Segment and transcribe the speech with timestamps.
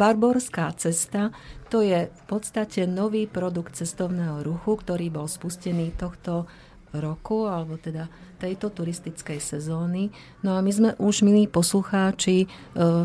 [0.00, 1.28] Barborská cesta
[1.68, 6.48] to je v podstate nový produkt cestovného ruchu, ktorý bol spustený tohto
[6.96, 8.10] roku, alebo teda
[8.40, 10.10] tejto turistickej sezóny.
[10.42, 12.46] No a my sme už, milí poslucháči, e,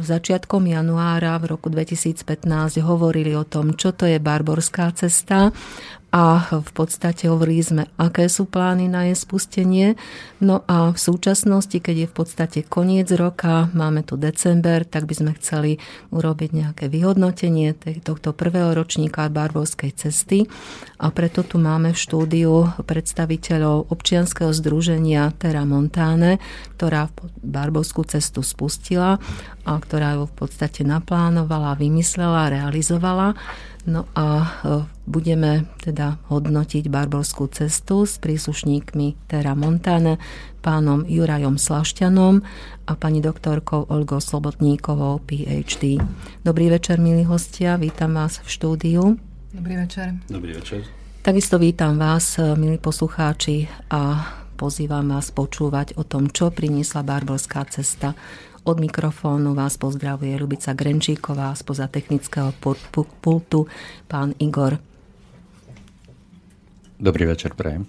[0.02, 5.52] začiatkom januára v roku 2015 hovorili o tom, čo to je Barborská cesta
[6.14, 9.88] a v podstate hovorili sme, aké sú plány na jej spustenie.
[10.40, 15.14] No a v súčasnosti, keď je v podstate koniec roka, máme tu december, tak by
[15.18, 15.82] sme chceli
[16.16, 20.48] urobiť nejaké vyhodnotenie tohto prvého ročníka Barborskej cesty
[21.02, 22.54] a preto tu máme v štúdiu
[22.86, 26.40] predstaviteľov občianskeho združenia Terra Montane,
[26.80, 27.12] ktorá
[27.44, 29.20] Barborskú cestu spustila
[29.68, 33.36] a ktorá ju v podstate naplánovala, vymyslela, realizovala.
[33.86, 34.46] No a e,
[35.06, 40.18] budeme teda hodnotiť barborskú cestu s príslušníkmi Terra Montane,
[40.66, 42.42] pánom Jurajom Slašťanom
[42.90, 46.02] a pani doktorkou Olgou Slobodníkovou, PhD.
[46.42, 49.02] Dobrý večer, milí hostia, vítam vás v štúdiu.
[49.54, 50.18] Dobrý večer.
[50.34, 50.82] Dobrý večer.
[51.22, 57.70] Takisto vítam vás, e, milí poslucháči, a pozývam vás počúvať o tom, čo priniesla Barborská
[57.70, 58.18] cesta
[58.66, 62.50] od mikrofónu vás pozdravuje Lubica Grenčíková spoza technického
[63.22, 63.70] pultu
[64.10, 64.82] pán Igor.
[66.98, 67.86] Dobrý večer, prajem.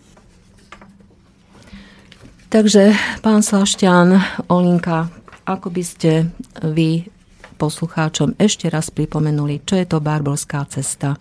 [2.52, 4.20] Takže, pán Slašťan,
[4.52, 5.08] Olinka,
[5.48, 6.30] ako by ste
[6.62, 7.08] vy
[7.56, 11.16] poslucháčom ešte raz pripomenuli, čo je to Barborská cesta?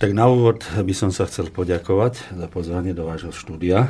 [0.00, 3.86] Tak na úvod by som sa chcel poďakovať za pozvanie do vášho štúdia.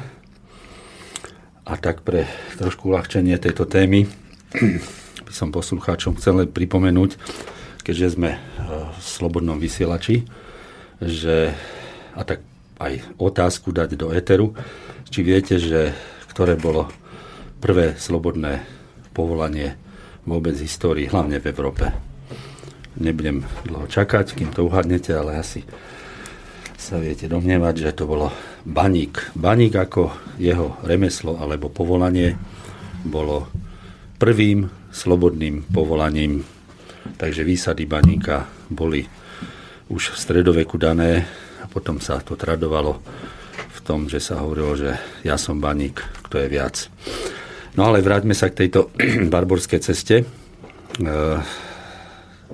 [1.62, 2.26] A tak pre
[2.58, 4.10] trošku uľahčenie tejto témy
[5.26, 7.14] by som poslucháčom chcel len pripomenúť,
[7.86, 8.38] keďže sme e,
[8.92, 10.26] v slobodnom vysielači,
[10.98, 11.54] že
[12.12, 12.42] a tak
[12.82, 14.58] aj otázku dať do éteru,
[15.06, 15.94] či viete, že
[16.34, 16.90] ktoré bolo
[17.62, 18.66] prvé slobodné
[19.14, 19.78] povolanie
[20.26, 21.94] vôbec histórii, hlavne v Európe.
[22.98, 25.62] Nebudem dlho čakať, kým to uhadnete, ale asi
[26.74, 28.34] sa viete domnievať, že to bolo
[28.64, 29.34] baník.
[29.34, 32.38] Baník ako jeho remeslo alebo povolanie
[33.02, 33.50] bolo
[34.18, 36.46] prvým slobodným povolaním.
[37.18, 39.02] Takže výsady baníka boli
[39.90, 41.26] už v stredoveku dané
[41.60, 43.02] a potom sa to tradovalo
[43.52, 44.90] v tom, že sa hovorilo, že
[45.26, 45.98] ja som baník,
[46.30, 46.76] kto je viac.
[47.74, 48.94] No ale vráťme sa k tejto
[49.32, 50.22] barborskej ceste.
[50.22, 50.24] E,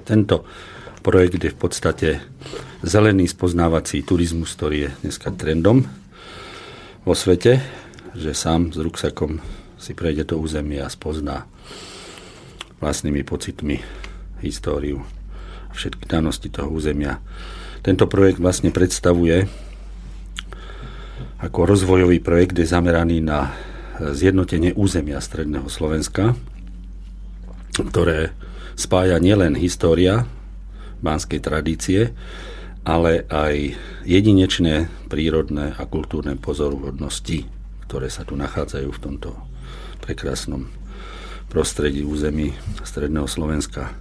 [0.06, 0.46] tento
[1.00, 2.08] projekt je v podstate
[2.84, 5.84] zelený spoznávací turizmus, ktorý je dneska trendom
[7.02, 7.62] vo svete,
[8.14, 9.40] že sám s ruksakom
[9.78, 11.46] si prejde to územie a spozná
[12.78, 13.82] vlastnými pocitmi
[14.42, 15.02] históriu
[15.68, 17.18] a všetky danosti toho územia.
[17.82, 19.46] Tento projekt vlastne predstavuje
[21.38, 23.54] ako rozvojový projekt je zameraný na
[23.98, 26.34] zjednotenie územia stredného Slovenska,
[27.78, 28.34] ktoré
[28.74, 30.26] spája nielen história
[31.00, 32.12] banskej tradície,
[32.86, 33.76] ale aj
[34.08, 37.44] jedinečné prírodné a kultúrne pozoruhodnosti,
[37.84, 39.30] ktoré sa tu nachádzajú v tomto
[40.00, 40.72] prekrásnom
[41.52, 43.92] prostredí území Stredného Slovenska.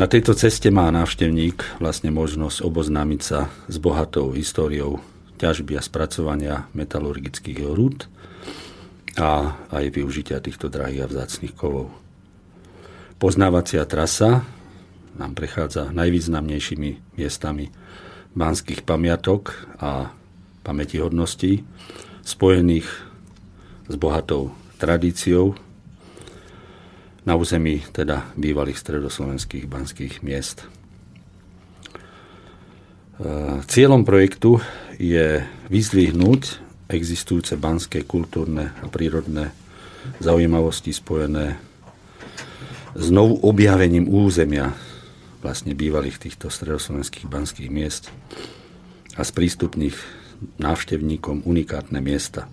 [0.00, 5.04] Na tejto ceste má návštevník vlastne možnosť oboznámiť sa s bohatou históriou
[5.36, 8.08] ťažby a spracovania metalurgických rúd
[9.20, 11.92] a aj využitia týchto drahých a vzácných kovov.
[13.20, 14.48] Poznávacia trasa
[15.16, 17.68] nám prechádza najvýznamnejšími miestami
[18.32, 20.12] banských pamiatok a
[20.64, 21.64] pamätihodností
[22.24, 22.88] spojených
[23.88, 25.54] s bohatou tradíciou
[27.22, 30.64] na území teda bývalých stredoslovenských banských miest.
[30.64, 30.66] E,
[33.62, 34.58] cieľom projektu
[34.98, 36.42] je vyzdvihnúť
[36.90, 39.54] existujúce banské kultúrne a prírodné
[40.18, 41.56] zaujímavosti spojené
[42.92, 44.74] s novú objavením územia
[45.42, 48.08] vlastne bývalých týchto stredoslovenských banských miest
[49.18, 49.98] a z prístupných
[50.62, 52.46] návštevníkom unikátne miesta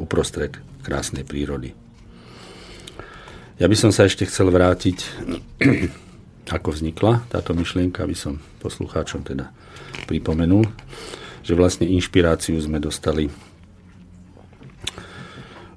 [0.00, 1.76] uprostred krásnej prírody.
[3.60, 4.98] Ja by som sa ešte chcel vrátiť,
[6.56, 9.54] ako vznikla táto myšlienka, aby som poslucháčom teda
[10.10, 10.66] pripomenul,
[11.44, 13.30] že vlastne inšpiráciu sme dostali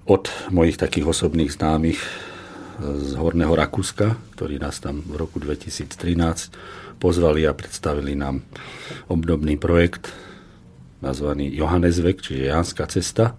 [0.08, 2.00] od mojich takých osobných známych
[2.78, 8.46] z Horného Rakúska, ktorí nás tam v roku 2013 pozvali a predstavili nám
[9.10, 10.14] obdobný projekt
[11.02, 13.34] nazvaný Johannesvek, čiže Janská cesta,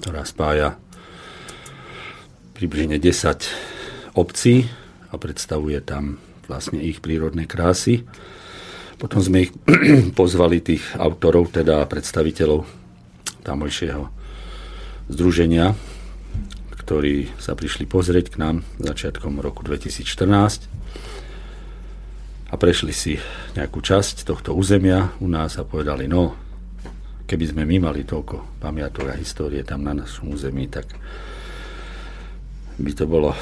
[0.00, 0.80] ktorá spája
[2.56, 4.68] približne 10 obcí
[5.12, 6.16] a predstavuje tam
[6.48, 8.08] vlastne ich prírodné krásy.
[8.96, 9.52] Potom sme ich
[10.18, 12.64] pozvali tých autorov, teda predstaviteľov
[13.44, 14.08] tamojšieho
[15.12, 15.72] združenia
[16.88, 20.08] ktorí sa prišli pozrieť k nám začiatkom roku 2014
[22.48, 23.20] a prešli si
[23.52, 26.32] nejakú časť tohto územia u nás a povedali, no,
[27.28, 30.88] keby sme my mali toľko pamiatok a histórie tam na našom území, tak
[32.80, 33.36] by to bolo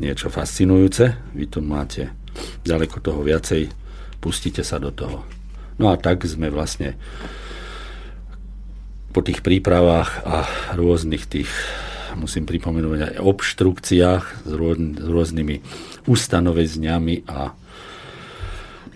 [0.00, 1.36] niečo fascinujúce.
[1.36, 2.16] Vy tu máte
[2.64, 3.68] ďaleko toho viacej,
[4.24, 5.20] pustite sa do toho.
[5.76, 6.96] No a tak sme vlastne
[9.12, 10.48] po tých prípravách a
[10.80, 11.52] rôznych tých,
[12.16, 14.52] musím pripomenúť, aj obštrukciách s,
[15.00, 15.56] rôznymi
[16.06, 17.52] ustanovezňami a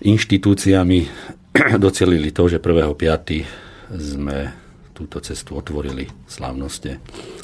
[0.03, 0.99] inštitúciami
[1.83, 3.97] docelili to, že 1.5.
[3.97, 4.37] sme
[4.97, 6.97] túto cestu otvorili slávnoste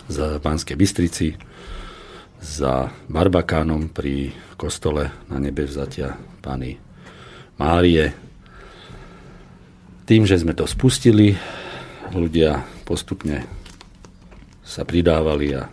[0.09, 1.37] za Banskej Bystrici,
[2.43, 6.75] za Barbakánom pri kostole na nebe vzatia Pany
[7.55, 8.11] Márie.
[10.03, 11.37] Tým, že sme to spustili,
[12.11, 13.62] ľudia postupne
[14.73, 15.69] sa pridávali a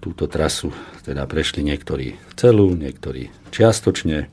[0.00, 0.72] túto trasu
[1.04, 4.32] teda prešli niektorí celú, niektorí čiastočne.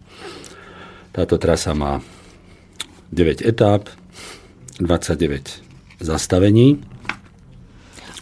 [1.12, 2.00] Táto trasa má
[3.12, 3.92] 9 etáp,
[4.80, 6.80] 29 zastavení.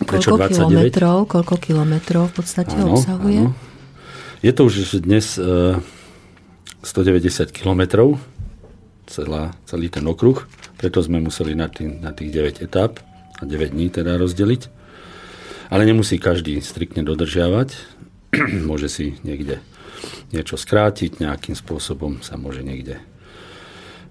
[0.02, 0.58] Prečo koľko 29?
[0.58, 3.42] kilometrov, koľko kilometrov v podstate áno, obsahuje?
[3.46, 3.54] Áno.
[4.42, 5.78] Je to už dnes e,
[6.82, 8.18] 190 kilometrov,
[9.10, 10.46] celá, celý ten okruh,
[10.78, 13.02] preto sme museli na, tý, na tých 9 etáp
[13.38, 14.77] a 9 dní teda rozdeliť.
[15.68, 17.76] Ale nemusí každý striktne dodržiavať.
[18.70, 19.60] Môže si niekde
[20.32, 23.02] niečo skrátiť, nejakým spôsobom sa môže niekde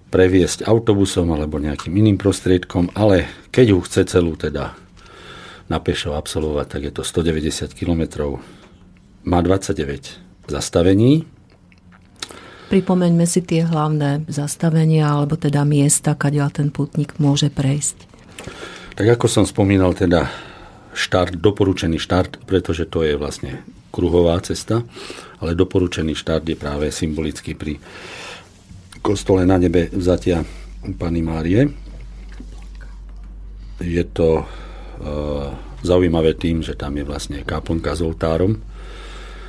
[0.07, 4.73] previesť autobusom alebo nejakým iným prostriedkom, ale keď ju chce celú teda
[5.67, 8.35] na pešo absolvovať, tak je to 190 km.
[9.27, 11.27] Má 29 zastavení.
[12.67, 18.07] Pripomeňme si tie hlavné zastavenia alebo teda miesta, kadiaľ ten putník môže prejsť.
[18.95, 20.27] Tak ako som spomínal, teda
[20.97, 23.61] štart, doporučený štart, pretože to je vlastne
[23.93, 24.81] kruhová cesta,
[25.37, 27.77] ale doporučený štart je práve symbolicky pri
[29.05, 30.41] kostole na nebe vzatia
[30.97, 31.69] Pany Márie.
[33.77, 34.43] Je to e,
[35.85, 38.57] zaujímavé tým, že tam je vlastne kaplnka s oltárom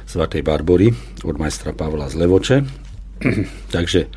[0.09, 0.93] svatej Barbory
[1.25, 2.56] od majstra Pavla z Levoče.
[3.75, 4.09] Takže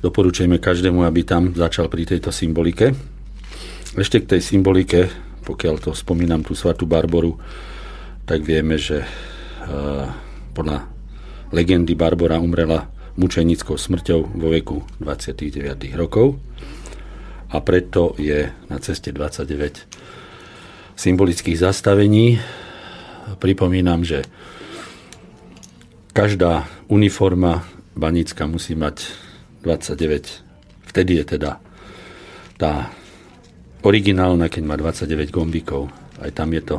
[0.00, 2.92] doporučujeme každému, aby tam začal pri tejto symbolike.
[3.96, 5.08] Ešte k tej symbolike,
[5.44, 7.40] pokiaľ to spomínam tú svatú Barboru,
[8.28, 9.08] tak vieme, že e,
[10.54, 10.86] podľa
[11.50, 12.88] legendy Barbora umrela
[13.18, 16.38] mučenickou smrťou vo veku 29 rokov
[17.50, 19.90] a preto je na ceste 29
[20.94, 22.38] symbolických zastavení.
[23.42, 24.22] Pripomínam, že
[26.14, 27.66] každá uniforma
[27.98, 29.10] banická musí mať
[29.66, 30.86] 29.
[30.86, 31.58] Vtedy je teda
[32.60, 32.92] tá
[33.80, 35.88] originálna, keď má 29 gombíkov.
[36.20, 36.76] Aj tam je to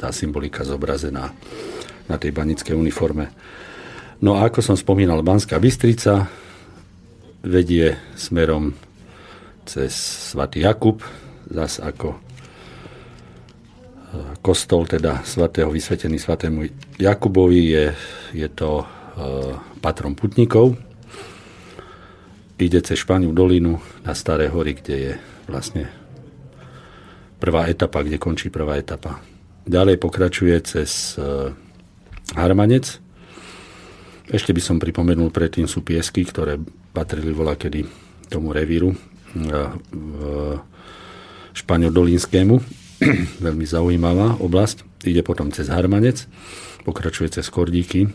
[0.00, 1.30] tá symbolika zobrazená
[2.10, 3.30] na tej banickej uniforme.
[4.18, 6.26] No a ako som spomínal, Banská Bystrica
[7.42, 8.74] vedie smerom
[9.66, 9.94] cez
[10.34, 11.02] svatý Jakub,
[11.46, 12.18] zas ako e,
[14.42, 16.66] kostol teda svatého vysvetený svatému
[16.98, 17.86] Jakubovi je,
[18.34, 18.86] je to e,
[19.78, 20.74] patrom putníkov.
[22.62, 25.12] Ide cez Španiu dolinu na Staré hory, kde je
[25.50, 26.01] vlastne
[27.42, 29.18] prvá etapa, kde končí prvá etapa.
[29.66, 31.50] Ďalej pokračuje cez e,
[32.38, 33.02] Harmanec,
[34.30, 36.56] ešte by som pripomenul, predtým sú piesky, ktoré
[36.94, 37.82] patrili vola kedy
[38.30, 38.94] tomu revíru
[41.52, 42.54] špaňodolínskému.
[43.44, 45.04] Veľmi zaujímavá oblasť.
[45.04, 46.24] Ide potom cez Harmanec,
[46.86, 48.08] pokračuje cez Kordíky.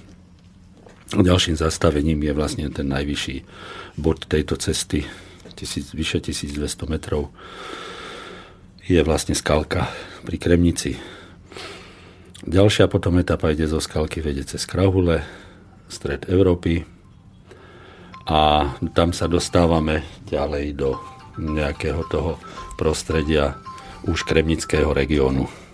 [1.11, 3.43] Ďalším zastavením je vlastne ten najvyšší
[3.99, 5.07] bod tejto cesty,
[5.55, 6.57] tisíc, vyše 1200
[6.87, 7.29] metrov.
[8.87, 9.91] Je vlastne skalka
[10.23, 10.95] pri Kremnici.
[12.47, 15.27] Ďalšia potom etapa ide zo skalky, vedie cez Krahule,
[15.91, 16.87] stred Európy
[18.23, 20.95] a tam sa dostávame ďalej do
[21.35, 22.39] nejakého toho
[22.79, 23.59] prostredia
[24.07, 25.66] už kremnického regiónu.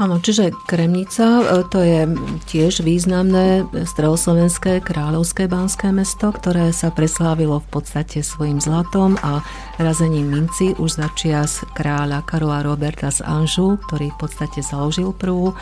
[0.00, 2.08] Áno, čiže Kremnica, e, to je
[2.48, 9.44] tiež významné stredoslovenské kráľovské banské mesto, ktoré sa preslávilo v podstate svojim zlatom a
[9.76, 15.52] razením minci už začias kráľa Karola Roberta z Anžu, ktorý v podstate založil prvú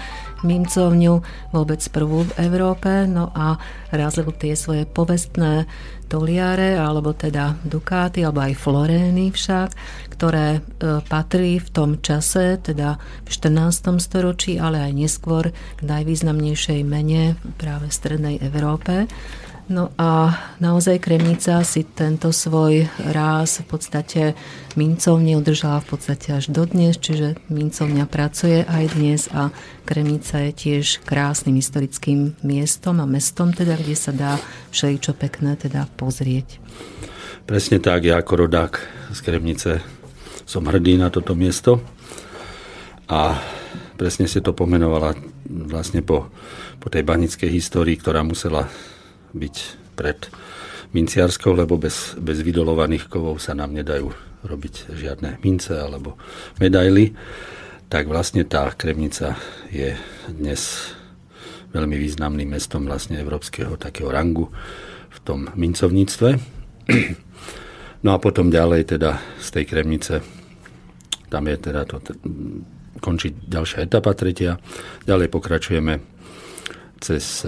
[0.46, 1.18] mincovňu,
[1.50, 3.58] vôbec prvú v Európe, no a
[3.90, 5.66] razil tie svoje povestné
[6.08, 9.68] toliare, alebo teda dukáty, alebo aj florény však,
[10.16, 10.60] ktoré e,
[11.04, 14.00] patrí v tom čase, teda v 14.
[14.00, 19.06] storočí, ale aj neskôr k najvýznamnejšej mene práve v Strednej Európe.
[19.68, 20.32] No a
[20.64, 24.22] naozaj Kremnica si tento svoj ráz v podstate
[24.80, 29.52] mincovne udržala v podstate až do dnes, čiže mincovňa pracuje aj dnes a
[29.84, 34.40] Kremnica je tiež krásnym historickým miestom a mestom, teda, kde sa dá
[34.72, 36.64] všeličo pekné teda pozrieť.
[37.44, 38.72] Presne tak, ja ako rodák
[39.12, 39.84] z Kremnice
[40.48, 41.84] som hrdý na toto miesto
[43.04, 43.36] a
[44.00, 45.12] presne si to pomenovala
[45.44, 46.32] vlastne po,
[46.80, 48.64] po tej banickej histórii, ktorá musela
[49.34, 49.56] byť
[49.98, 50.18] pred
[50.92, 54.08] minciarskou, lebo bez, bez vydolovaných kovov sa nám nedajú
[54.46, 56.16] robiť žiadne mince alebo
[56.62, 57.12] medaily.
[57.88, 59.36] Tak vlastne tá Kremnica
[59.72, 59.96] je
[60.28, 60.60] dnes
[61.72, 64.48] veľmi významným mestom vlastne európskeho takého rangu
[65.08, 66.28] v tom mincovníctve.
[67.98, 70.22] No a potom ďalej teda z tej Kremnice,
[71.26, 71.98] tam je teda to,
[73.02, 74.54] končí ďalšia etapa, tretia.
[75.02, 75.98] Ďalej pokračujeme
[77.02, 77.42] cez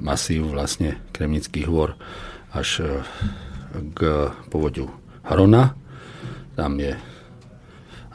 [0.00, 1.96] masív vlastne Kremnických hôr
[2.52, 2.84] až e,
[3.92, 4.88] k povodiu
[5.26, 5.76] Hrona.
[6.56, 6.96] Tam je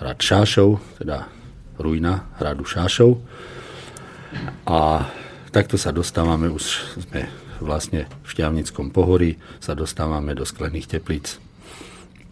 [0.02, 1.30] hrad Šášov, teda
[1.78, 3.22] ruina hradu Šášov.
[4.66, 5.06] A
[5.54, 7.30] takto sa dostávame, už sme
[7.62, 11.38] vlastne v Šťavnickom pohorí, sa dostávame do sklených teplíc.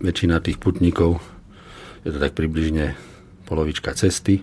[0.01, 1.21] Väčšina tých putníkov,
[2.01, 2.97] je to tak približne
[3.45, 4.41] polovička cesty,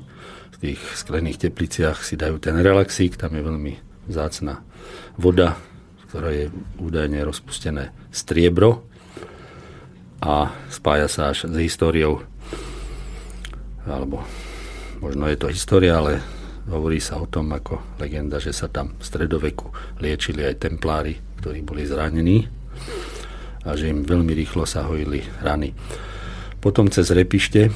[0.56, 3.74] v tých sklených tepliciach si dajú ten relaxík, tam je veľmi
[4.08, 4.65] zácna
[5.16, 5.56] voda,
[6.08, 8.84] ktorá je údajne rozpustené striebro
[10.22, 12.24] a spája sa až s históriou
[13.86, 14.22] alebo
[14.98, 16.18] možno je to história, ale
[16.66, 19.70] hovorí sa o tom ako legenda, že sa tam v stredoveku
[20.02, 22.50] liečili aj templári, ktorí boli zranení
[23.62, 25.74] a že im veľmi rýchlo sa hojili rany.
[26.58, 27.70] Potom cez Repište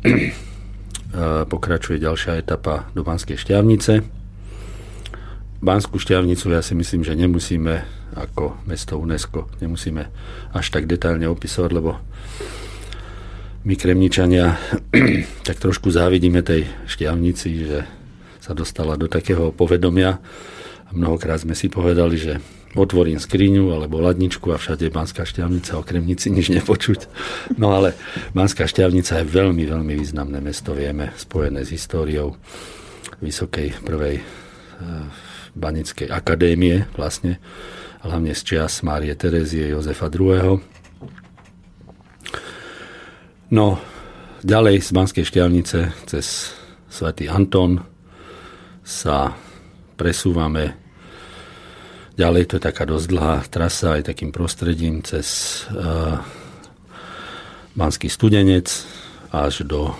[1.52, 4.21] pokračuje ďalšia etapa do Banskej šťavnice,
[5.62, 7.86] Banskú šťavnicu ja si myslím, že nemusíme
[8.18, 10.10] ako mesto UNESCO, nemusíme
[10.50, 12.02] až tak detailne opisovať, lebo
[13.62, 14.58] my kremničania
[15.46, 17.86] tak trošku závidíme tej šťavnici, že
[18.42, 20.18] sa dostala do takého povedomia
[20.82, 22.42] a mnohokrát sme si povedali, že
[22.74, 27.06] otvorím skriňu alebo ladničku a všade je Banská šťavnica, o Kremnici nič nepočuť.
[27.54, 27.94] No ale
[28.34, 32.34] Banská šťavnica je veľmi, veľmi významné mesto, vieme, spojené s históriou
[33.22, 34.18] vysokej prvej
[35.52, 37.36] Banickej akadémie vlastne,
[38.00, 40.58] hlavne z čias Márie Terezie Jozefa II.
[43.52, 43.66] No,
[44.40, 46.56] ďalej z Banskej šťavnice cez
[46.88, 47.84] svätý Anton
[48.80, 49.36] sa
[50.00, 50.74] presúvame
[52.16, 56.16] ďalej, to je taká dosť dlhá trasa aj takým prostredím cez uh,
[57.76, 58.68] Banský studenec
[59.32, 59.92] až do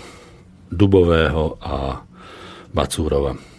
[0.73, 2.05] Dubového a
[2.73, 3.52] Bacúrova.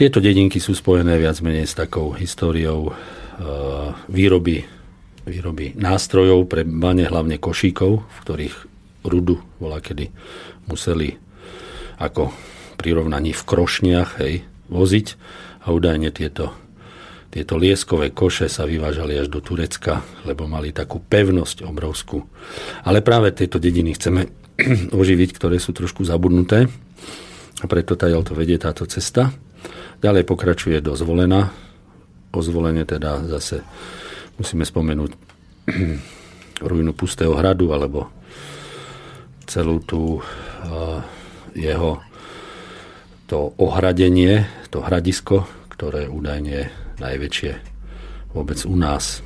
[0.00, 2.92] Tieto dedinky sú spojené viac menej s takou históriou e,
[4.08, 4.64] výroby,
[5.28, 8.56] výroby nástrojov pre bane, hlavne košíkov, v ktorých
[9.04, 10.08] rudu bola kedy
[10.72, 11.20] museli
[12.00, 12.32] ako
[12.80, 14.40] prirovnaní v krošniach hej,
[14.72, 15.06] voziť
[15.68, 16.56] a údajne tieto,
[17.28, 22.24] tieto lieskové koše sa vyvážali až do Turecka, lebo mali takú pevnosť obrovskú.
[22.88, 24.32] Ale práve tieto dediny chceme
[24.96, 26.72] oživiť, ktoré sú trošku zabudnuté
[27.60, 29.28] a preto tady to vedie táto cesta.
[30.00, 31.52] Ďalej pokračuje do Zvolena.
[32.32, 33.60] O Zvolene teda zase
[34.40, 35.10] musíme spomenúť
[36.70, 38.08] ruinu Pustého hradu, alebo
[39.44, 40.22] celú tú
[41.54, 42.00] jeho
[43.26, 46.64] to ohradenie, to hradisko, ktoré údajne je
[46.98, 47.52] najväčšie
[48.34, 49.22] vôbec u nás.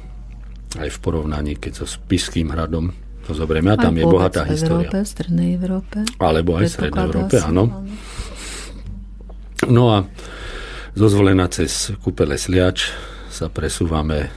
[0.75, 2.93] Aj v porovnaní, keď so Spiským hradom
[3.25, 3.73] to zoberieme.
[3.73, 4.91] A tam aj je bohatá v história.
[4.91, 5.99] Európe, v Strednej Európe.
[6.21, 7.65] Alebo aj v Strednej Európe, áno.
[9.65, 9.99] No a
[10.95, 12.95] Zozvolená cez kúpele Sliač
[13.27, 14.31] sa presúvame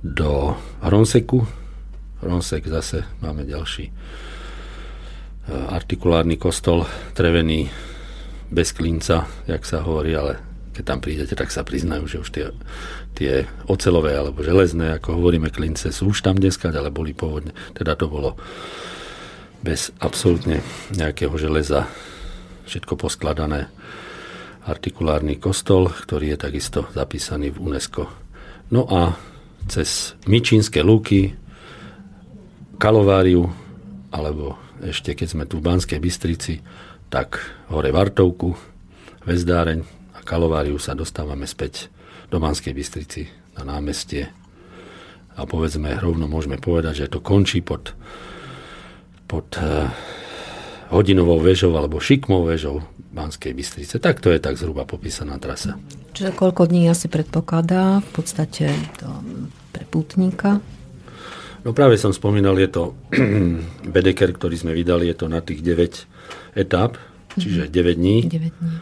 [0.00, 1.44] do Hronseku.
[2.24, 3.94] Hronsek zase máme ďalší e,
[5.52, 7.68] artikulárny kostol, trevený
[8.48, 10.40] bez klinca, jak sa hovorí, ale
[10.72, 12.48] keď tam prídete, tak sa priznajú, že už tie,
[13.12, 17.52] tie ocelové alebo železné, ako hovoríme, klince sú už tam dneska, ale boli pôvodne.
[17.76, 18.40] Teda to bolo
[19.60, 20.64] bez absolútne
[20.96, 21.84] nejakého železa,
[22.64, 23.68] všetko poskladané
[24.62, 28.06] artikulárny kostol, ktorý je takisto zapísaný v UNESCO.
[28.70, 29.18] No a
[29.66, 31.34] cez Mičínske lúky,
[32.78, 33.46] Kalováriu,
[34.10, 36.58] alebo ešte keď sme tu v Banskej Bystrici,
[37.10, 37.38] tak
[37.70, 38.54] hore Vartovku,
[39.22, 39.86] Vezdáreň
[40.18, 41.86] a Kalováriu sa dostávame späť
[42.26, 44.30] do Banskej Bystrici na námestie.
[45.38, 47.94] A povedzme, rovno môžeme povedať, že to končí pod,
[49.30, 49.88] pod uh,
[50.92, 54.00] hodinovou väžou alebo šikmou väžou Banskej Bystrice.
[54.00, 55.76] Tak to je tak zhruba popísaná trasa.
[56.16, 59.08] Čiže koľko dní asi predpokladá v podstate to
[59.72, 60.60] pre pútnika?
[61.62, 62.82] No práve som spomínal, je to
[63.94, 66.98] Bedeker, ktorý sme vydali, je to na tých 9 etáp,
[67.38, 67.86] čiže mm-hmm.
[67.86, 68.16] 9 dní.
[68.26, 68.74] 9 dní.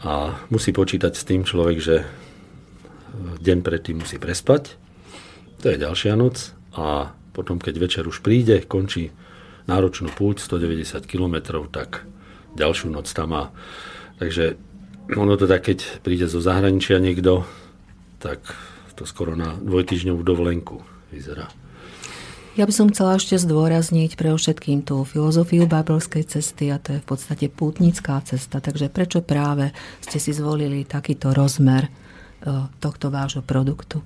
[0.00, 2.08] A musí počítať s tým človek, že
[3.40, 4.80] deň predtým musí prespať.
[5.60, 6.56] To je ďalšia noc.
[6.72, 9.12] A potom, keď večer už príde, končí
[9.68, 12.08] náročnú púť 190 km, tak
[12.56, 13.44] ďalšiu noc tam má.
[14.18, 14.56] Takže
[15.16, 17.42] ono tak, keď príde zo zahraničia niekto,
[18.22, 18.38] tak
[18.94, 21.48] to skoro na dvojtyžňovú dovolenku vyzerá.
[22.58, 27.00] Ja by som chcela ešte zdôrazniť pre všetkým tú filozofiu bábelskej cesty a to je
[27.00, 28.58] v podstate pútnická cesta.
[28.60, 29.70] Takže prečo práve
[30.02, 31.90] ste si zvolili takýto rozmer e,
[32.82, 34.02] tohto vášho produktu?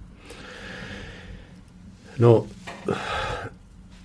[2.21, 2.47] No,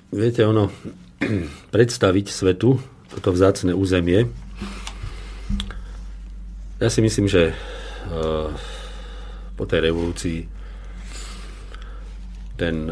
[0.09, 0.71] viete, ono,
[1.75, 2.79] predstaviť svetu
[3.13, 4.29] toto vzácne územie,
[6.79, 7.53] ja si myslím, že e,
[9.59, 10.47] po tej revolúcii
[12.55, 12.87] ten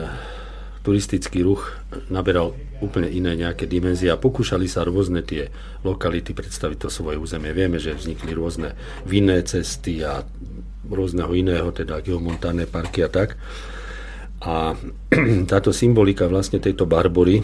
[0.83, 1.75] turistický ruch
[2.07, 5.51] naberal úplne iné nejaké dimenzie a pokúšali sa rôzne tie
[5.83, 7.51] lokality predstaviť to svoje územie.
[7.51, 10.23] Vieme, že vznikli rôzne vinné cesty a
[10.87, 13.35] rôzneho iného, teda geomontánne parky a tak.
[14.43, 14.79] A
[15.51, 17.43] táto symbolika vlastne tejto Barbory,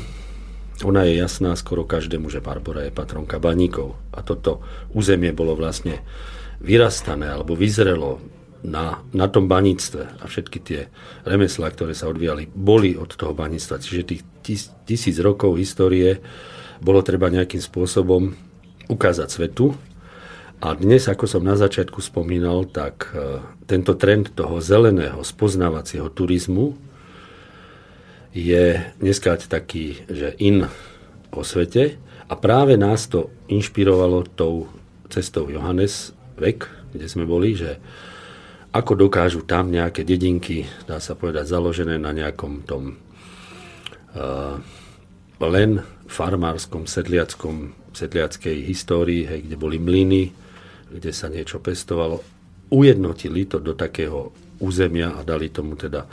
[0.82, 3.94] ona je jasná skoro každému, že Barbora je patronka baníkov.
[4.10, 4.66] A toto
[4.98, 6.02] územie bolo vlastne
[6.58, 8.18] vyrastané alebo vyzrelo
[8.64, 10.82] na, na tom baníctve a všetky tie
[11.28, 13.84] remeslá, ktoré sa odvíjali, boli od toho baníctva.
[13.84, 16.24] Čiže tých tis, tisíc rokov histórie
[16.80, 18.34] bolo treba nejakým spôsobom
[18.88, 19.76] ukázať svetu.
[20.64, 26.80] A dnes, ako som na začiatku spomínal, tak e, tento trend toho zeleného spoznávacieho turizmu
[28.34, 30.66] je dneska taký, že in
[31.30, 32.02] o svete.
[32.28, 34.68] A práve nás to inšpirovalo tou
[35.08, 37.78] cestou Johannes Vek, kde sme boli, že
[38.74, 42.98] ako dokážu tam nejaké dedinky, dá sa povedať, založené na nejakom tom
[44.18, 44.58] uh,
[45.38, 50.34] len farmárskom, sedliackom, sedliackej histórii, hej, kde boli mlyny,
[50.90, 52.26] kde sa niečo pestovalo,
[52.74, 56.10] ujednotili to do takého územia a dali tomu teda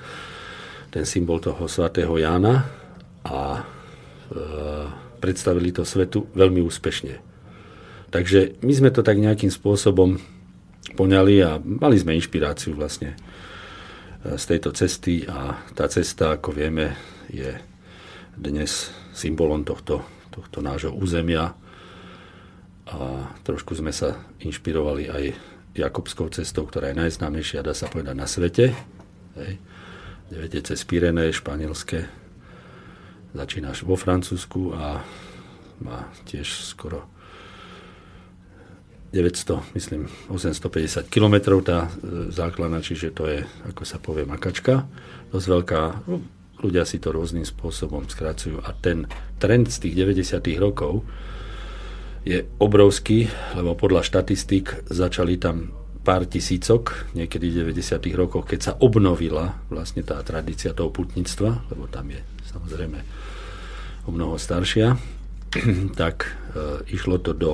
[0.90, 2.66] ten symbol toho svatého Jána
[3.22, 3.62] a e,
[5.22, 7.14] predstavili to svetu veľmi úspešne.
[8.11, 10.18] Takže my sme to tak nejakým spôsobom
[10.98, 13.16] poňali a mali sme inšpiráciu vlastne e,
[14.35, 16.98] z tejto cesty a tá cesta, ako vieme,
[17.31, 17.55] je
[18.35, 20.03] dnes symbolom tohto,
[20.35, 21.55] tohto nášho územia
[22.90, 25.24] a trošku sme sa inšpirovali aj
[25.70, 28.74] Jakobskou cestou, ktorá je najznámejšia, dá sa povedať, na svete.
[29.38, 29.62] Hej.
[30.30, 32.06] Viete, cez Pirené, španielské.
[33.34, 35.02] Začínaš vo Francúzsku a
[35.82, 37.02] má tiež skoro
[39.10, 44.86] 900, myslím, 850 km tá e, základná, čiže to je, ako sa povie, makačka.
[45.34, 45.80] Dosť veľká.
[46.06, 46.22] No,
[46.62, 49.10] ľudia si to rôznym spôsobom skracujú a ten
[49.42, 50.46] trend z tých 90.
[50.62, 51.02] rokov
[52.22, 53.26] je obrovský,
[53.58, 58.00] lebo podľa štatistík začali tam pár tisícok, niekedy v 90.
[58.16, 62.98] rokoch, keď sa obnovila vlastne tá tradícia toho putníctva, lebo tam je samozrejme
[64.08, 64.96] o mnoho staršia,
[66.00, 66.24] tak
[66.56, 67.52] e, išlo to do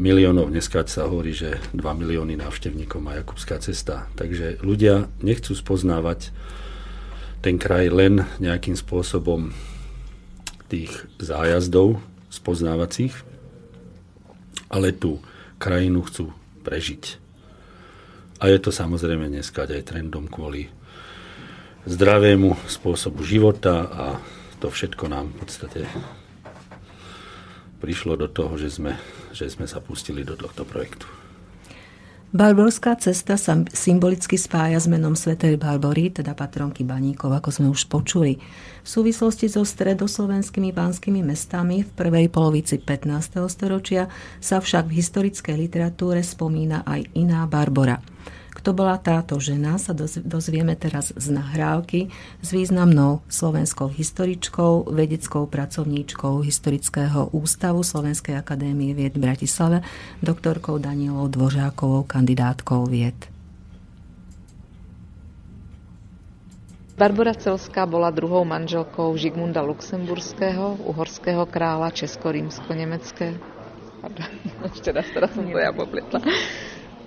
[0.00, 0.48] miliónov.
[0.48, 4.08] Dneska sa hovorí, že 2 milióny návštevníkov má Jakubská cesta.
[4.16, 6.32] Takže ľudia nechcú spoznávať
[7.42, 9.50] ten kraj len nejakým spôsobom
[10.70, 12.00] tých zájazdov
[12.32, 13.12] spoznávacích,
[14.72, 15.20] ale tú
[15.62, 16.34] krajinu chcú
[16.66, 17.22] prežiť.
[18.42, 20.66] A je to samozrejme dneska aj trendom kvôli
[21.86, 24.06] zdravému spôsobu života a
[24.58, 25.80] to všetko nám v podstate
[27.78, 28.98] prišlo do toho, že sme,
[29.30, 31.21] že sme sa pustili do tohto projektu.
[32.32, 37.92] Barborská cesta sa symbolicky spája s menom Svetej Barbory, teda patronky baníkov, ako sme už
[37.92, 38.40] počuli.
[38.80, 43.36] V súvislosti so stredoslovenskými banskými mestami v prvej polovici 15.
[43.52, 44.08] storočia
[44.40, 48.00] sa však v historickej literatúre spomína aj iná Barbora–
[48.52, 52.12] kto bola táto žena, sa dozvieme teraz z nahrávky
[52.44, 59.80] s významnou slovenskou historičkou, vedeckou pracovníčkou Historického ústavu Slovenskej akadémie vied v Bratislave,
[60.20, 63.16] doktorkou Danielou Dvořákovou, kandidátkou vied.
[66.92, 73.32] Barbara Celská bola druhou manželkou Žigmunda Luxemburského, uhorského kráľa Česko-rímsko-nemecké.
[74.04, 74.30] Pardon,
[74.68, 76.20] ešte raz, teraz som to ja popletla.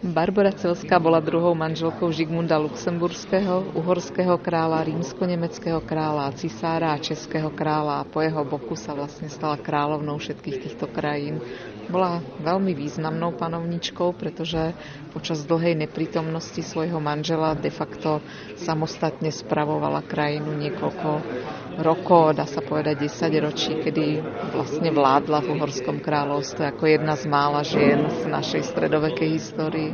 [0.05, 8.05] Barbara Celská bola druhou manželkou Žigmunda Luxemburského, uhorského kráľa, rímsko-nemeckého kráľa, cisára a českého kráľa
[8.05, 11.41] a po jeho boku sa vlastne stala kráľovnou všetkých týchto krajín.
[11.86, 14.74] Bola veľmi významnou panovničkou, pretože
[15.13, 18.19] počas dlhej neprítomnosti svojho manžela de facto
[18.58, 21.10] samostatne spravovala krajinu niekoľko
[21.80, 27.26] rokov, dá sa povedať 10 ročí, kedy vlastne vládla v Uhorskom kráľovstve ako jedna z
[27.28, 29.91] mála žien v našej stredovekej histórii.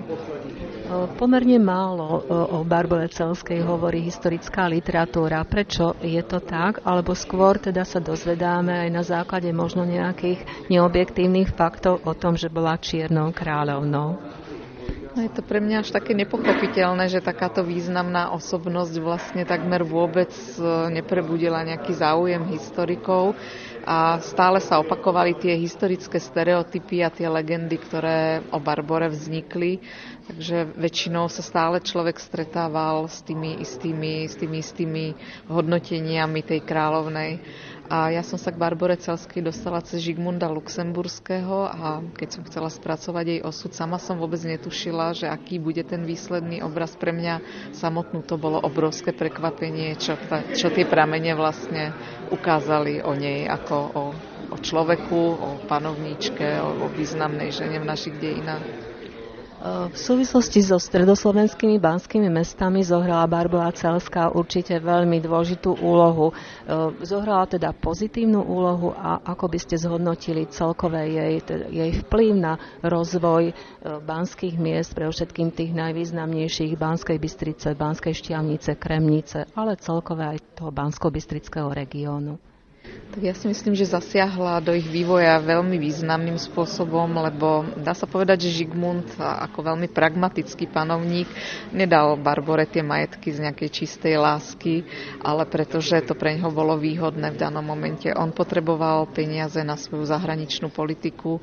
[0.92, 2.20] Pomerne málo
[2.52, 5.40] o Barbore Celskej hovorí historická literatúra.
[5.48, 6.84] Prečo je to tak?
[6.84, 12.52] Alebo skôr teda sa dozvedáme aj na základe možno nejakých neobjektívnych faktov o tom, že
[12.52, 14.20] bola čiernou kráľovnou?
[15.12, 20.32] No je to pre mňa až také nepochopiteľné, že takáto významná osobnosť vlastne takmer vôbec
[20.56, 23.36] e, neprebudila nejaký záujem historikov
[23.82, 29.82] a stále sa opakovali tie historické stereotypy a tie legendy, ktoré o Barbore vznikli.
[30.24, 35.06] Takže väčšinou sa stále človek stretával s tými istými, s tými istými
[35.50, 37.41] hodnoteniami tej kráľovnej.
[37.92, 42.72] A ja som sa k Barbore Celskej dostala cez Žigmunda Luxemburského a keď som chcela
[42.72, 46.96] spracovať jej osud, sama som vôbec netušila, že aký bude ten výsledný obraz.
[46.96, 47.44] Pre mňa
[47.76, 51.92] samotnú to bolo obrovské prekvapenie, čo, ta, čo tie pramene vlastne
[52.32, 54.04] ukázali o nej ako o,
[54.56, 58.91] o človeku, o panovníčke, o, o významnej žene v našich dejinách.
[59.62, 66.34] V súvislosti so stredoslovenskými banskými mestami zohrala Barbara Celská určite veľmi dôležitú úlohu.
[67.06, 71.34] Zohrala teda pozitívnu úlohu a ako by ste zhodnotili celkové jej,
[71.69, 73.54] jej vplyv na rozvoj
[74.02, 80.74] banských miest, pre všetkým tých najvýznamnejších Banskej Bystrice, Banskej Štiavnice, Kremnice, ale celkové aj toho
[80.74, 82.41] Bansko-Bystrického regiónu.
[83.12, 88.08] Tak ja si myslím, že zasiahla do ich vývoja veľmi významným spôsobom, lebo dá sa
[88.08, 91.28] povedať, že Žigmund ako veľmi pragmatický panovník
[91.76, 94.88] nedal Barbore tie majetky z nejakej čistej lásky,
[95.20, 98.08] ale pretože to pre neho bolo výhodné v danom momente.
[98.15, 101.41] On potreboval peniaze na svoju zahraničnú politiku, e,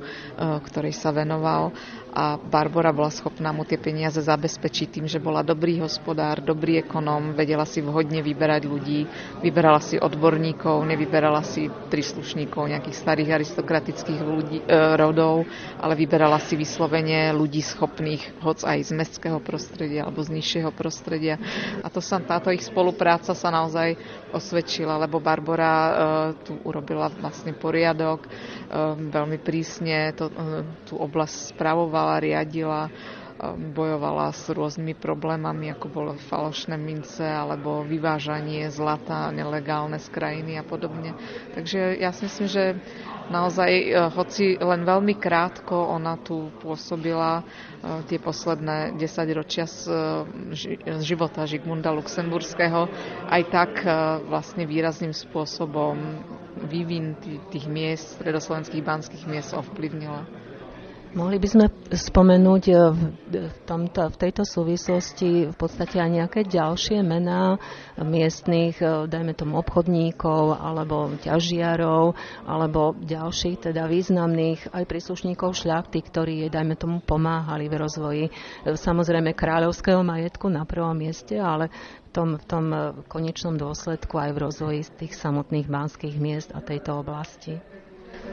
[0.65, 1.69] ktorej sa venoval
[2.09, 7.37] a Barbara bola schopná mu tie peniaze zabezpečiť tým, že bola dobrý hospodár, dobrý ekonóm,
[7.37, 9.05] vedela si vhodne vyberať ľudí,
[9.45, 14.65] vyberala si odborníkov, nevyberala si príslušníkov nejakých starých aristokratických ľudí, e,
[14.97, 15.45] rodov,
[15.77, 21.37] ale vyberala si vyslovene ľudí schopných, hoc aj z mestského prostredia alebo z nižšieho prostredia.
[21.85, 23.93] A to sa, táto ich spolupráca sa naozaj
[24.33, 25.91] osvedčila, lebo Barbara e,
[26.41, 28.29] tu urobila vlastne poriadok, e,
[29.13, 32.81] veľmi prísne to, e, tú oblasť spravovala vychovala, riadila,
[33.43, 40.55] um, bojovala s rôznymi problémami, ako bolo falošné mince alebo vyvážanie zlata nelegálne z krajiny
[40.55, 41.11] a podobne.
[41.55, 42.63] Takže ja si myslím, že
[43.29, 49.03] naozaj, eh, hoci len veľmi krátko ona tu pôsobila eh, tie posledné 10
[49.35, 49.91] ročia z
[51.03, 52.87] života Žigmunda Luxemburského,
[53.27, 53.91] aj tak eh,
[54.23, 55.95] vlastne výrazným spôsobom
[56.63, 57.15] vývin
[57.51, 60.48] tých miest, predoslovenských banských miest ovplyvnila.
[61.09, 62.77] Mohli by sme spomenúť eh,
[63.33, 67.57] v, tomto, v tejto súvislosti v podstate aj nejaké ďalšie mená
[67.97, 72.13] miestných, eh, dajme tomu obchodníkov, alebo ťažiarov,
[72.45, 78.25] alebo ďalších teda významných aj príslušníkov šľachty, ktorí, dajme tomu, pomáhali v rozvoji
[78.69, 81.73] samozrejme kráľovského majetku na prvom mieste, ale
[82.05, 82.65] v tom, v tom
[83.09, 87.57] konečnom dôsledku aj v rozvoji tých samotných banských miest a tejto oblasti.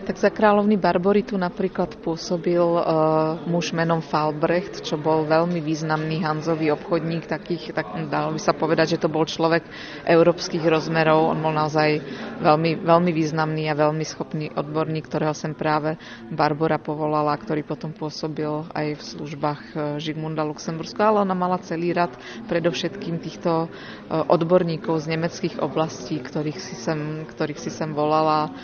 [0.07, 6.23] Tak za kráľovny Barbory tu napríklad pôsobil uh, muž menom Falbrecht, čo bol veľmi významný
[6.23, 9.66] hanzový obchodník, takých, tak dalo by sa povedať, že to bol človek
[10.07, 11.35] európskych rozmerov.
[11.35, 11.99] On bol naozaj
[12.38, 15.99] veľmi, veľmi významný a veľmi schopný odborník, ktorého sem práve
[16.31, 21.90] Barbora povolala, ktorý potom pôsobil aj v službách uh, Žigmunda Luxemburska, ale ona mala celý
[21.90, 22.14] rad
[22.47, 23.71] predovšetkým týchto uh,
[24.31, 28.55] odborníkov z nemeckých oblastí, ktorých si sem, ktorých si sem volala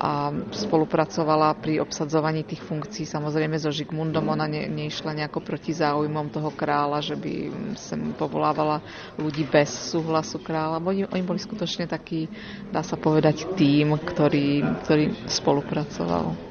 [0.00, 4.32] a spolupracovala pri obsadzovaní tých funkcií samozrejme so Žigmundom.
[4.32, 7.32] Ona ne, neišla nejako proti záujmom toho kráľa, že by
[7.76, 8.80] sem povolávala
[9.20, 10.80] ľudí bez súhlasu kráľa.
[10.80, 12.32] Oni, oni boli skutočne taký,
[12.72, 16.49] dá sa povedať, tým, ktorý, ktorý spolupracoval.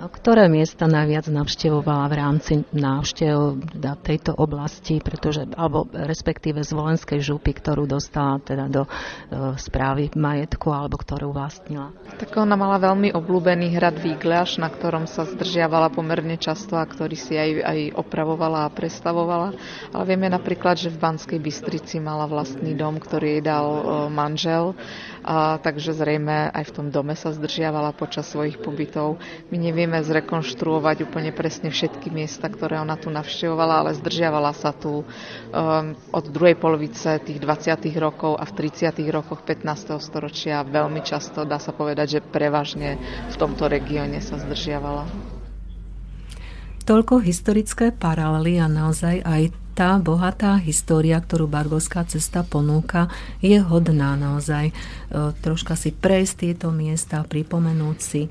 [0.00, 3.60] Ktoré miesta najviac navštevovala v rámci návštev
[4.00, 8.90] tejto oblasti, pretože, alebo respektíve z Volenskej župy, ktorú dostala teda do e,
[9.60, 11.92] správy majetku, alebo ktorú vlastnila?
[12.16, 17.16] Tak ona mala veľmi obľúbený hrad Vígľaš, na ktorom sa zdržiavala pomerne často a ktorý
[17.20, 19.52] si aj, aj opravovala a prestavovala.
[19.92, 24.72] Ale vieme napríklad, že v Banskej Bystrici mala vlastný dom, ktorý jej dal e, manžel
[25.20, 29.20] a takže zrejme aj v tom dome sa zdržiavala počas svojich pobytov.
[29.52, 35.02] My nevieme zrekonštruovať úplne presne všetky miesta, ktoré ona tu navštevovala, ale zdržiavala sa tu
[35.02, 35.04] um,
[36.10, 37.90] od druhej polovice tých 20.
[38.00, 38.96] rokov a v 30.
[39.12, 40.00] rokoch 15.
[40.00, 42.96] storočia veľmi často, dá sa povedať, že prevažne
[43.28, 45.04] v tomto regióne sa zdržiavala.
[46.90, 54.18] Toľko historické paralely a naozaj aj tá bohatá história, ktorú Bargovská cesta ponúka, je hodná
[54.18, 54.74] naozaj e,
[55.40, 58.22] troška si prejsť tieto miesta, pripomenúť si.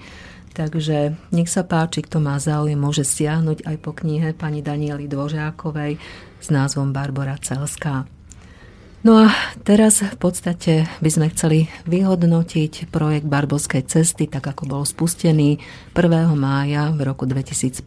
[0.53, 5.95] Takže nech sa páči, kto má záujem, môže siahnuť aj po knihe pani Daniely Dvořákovej
[6.41, 8.18] s názvom Barbara Celská.
[8.99, 9.31] No a
[9.63, 15.63] teraz v podstate by sme chceli vyhodnotiť projekt Barbovskej cesty, tak ako bol spustený
[15.95, 16.35] 1.
[16.35, 17.79] mája v roku 2015,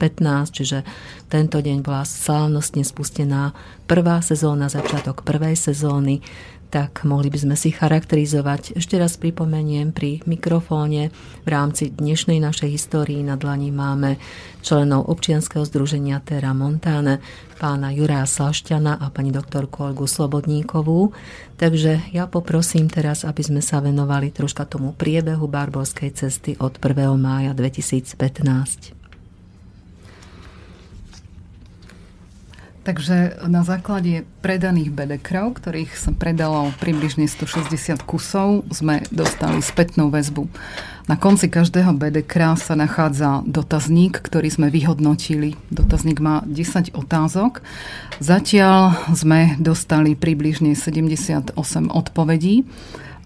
[0.48, 0.88] čiže
[1.28, 3.52] tento deň bola slávnostne spustená
[3.84, 6.24] prvá sezóna, začiatok prvej sezóny
[6.72, 8.80] tak mohli by sme si charakterizovať.
[8.80, 11.12] Ešte raz pripomeniem, pri mikrofóne
[11.44, 14.16] v rámci dnešnej našej histórii na dlani máme
[14.64, 17.20] členov občianského združenia Terra Montane,
[17.60, 21.12] pána Juraja Slašťana a pani doktorku Olgu Slobodníkovú.
[21.60, 27.20] Takže ja poprosím teraz, aby sme sa venovali troška tomu priebehu Barborskej cesty od 1.
[27.20, 29.01] mája 2015.
[32.82, 40.50] Takže na základe predaných bedekrov, ktorých sa predalo približne 160 kusov, sme dostali spätnú väzbu.
[41.06, 45.54] Na konci každého bedekra sa nachádza dotazník, ktorý sme vyhodnotili.
[45.70, 47.62] Dotazník má 10 otázok.
[48.18, 51.54] Zatiaľ sme dostali približne 78
[51.86, 52.66] odpovedí.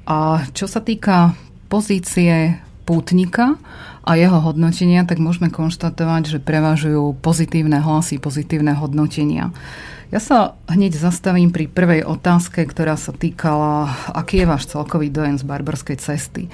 [0.04, 1.32] A čo sa týka
[1.72, 3.56] pozície pútnika
[4.06, 9.50] a jeho hodnotenia, tak môžeme konštatovať, že prevažujú pozitívne hlasy, pozitívne hodnotenia.
[10.14, 15.34] Ja sa hneď zastavím pri prvej otázke, ktorá sa týkala, aký je váš celkový dojem
[15.34, 16.46] z barbarskej cesty.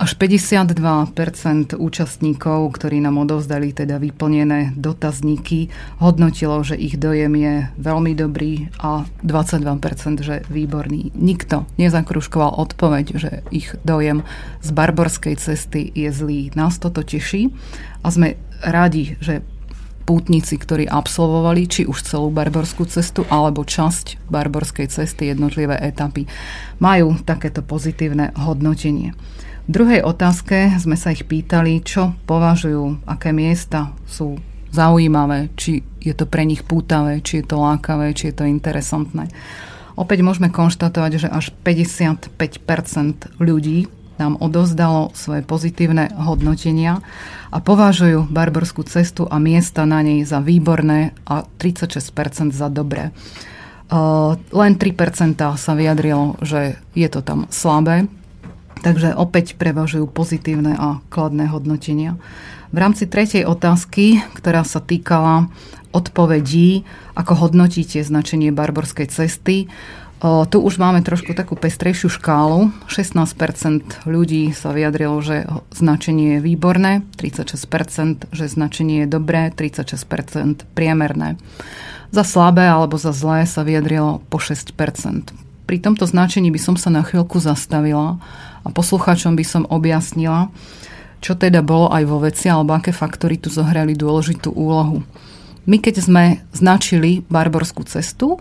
[0.00, 5.68] Až 52% účastníkov, ktorí nám odovzdali teda vyplnené dotazníky,
[6.00, 11.12] hodnotilo, že ich dojem je veľmi dobrý a 22% že výborný.
[11.12, 14.24] Nikto nezakruškoval odpoveď, že ich dojem
[14.64, 16.48] z barborskej cesty je zlý.
[16.56, 17.52] Nás toto teší
[18.00, 19.44] a sme radi, že
[20.08, 26.24] pútnici, ktorí absolvovali či už celú barborskú cestu alebo časť barborskej cesty, jednotlivé etapy,
[26.80, 29.12] majú takéto pozitívne hodnotenie
[29.70, 34.36] druhej otázke sme sa ich pýtali, čo považujú, aké miesta sú
[34.74, 39.30] zaujímavé, či je to pre nich pútavé, či je to lákavé, či je to interesantné.
[39.94, 42.34] Opäť môžeme konštatovať, že až 55%
[43.38, 43.86] ľudí
[44.20, 47.00] nám odozdalo svoje pozitívne hodnotenia
[47.48, 53.16] a považujú barborskú cestu a miesta na nej za výborné a 36% za dobré.
[54.52, 58.06] Len 3% sa vyjadrilo, že je to tam slabé,
[58.80, 62.16] Takže opäť prevažujú pozitívne a kladné hodnotenia.
[62.72, 65.52] V rámci tretej otázky, ktorá sa týkala
[65.90, 66.86] odpovedí,
[67.18, 69.68] ako hodnotíte značenie barborskej cesty,
[70.20, 72.68] tu už máme trošku takú pestrejšiu škálu.
[72.92, 81.40] 16% ľudí sa vyjadrilo, že značenie je výborné, 36%, že značenie je dobré, 36% priemerné.
[82.12, 84.76] Za slabé alebo za zlé sa vyjadrilo po 6%.
[85.64, 88.20] Pri tomto značení by som sa na chvíľku zastavila
[88.72, 90.48] poslucháčom by som objasnila,
[91.20, 95.04] čo teda bolo aj vo veci, alebo aké faktory tu zohrali dôležitú úlohu.
[95.68, 96.24] My keď sme
[96.56, 98.40] značili Barborskú cestu,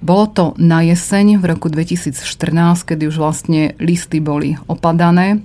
[0.00, 5.40] bolo to na jeseň v roku 2014, kedy už vlastne listy boli opadané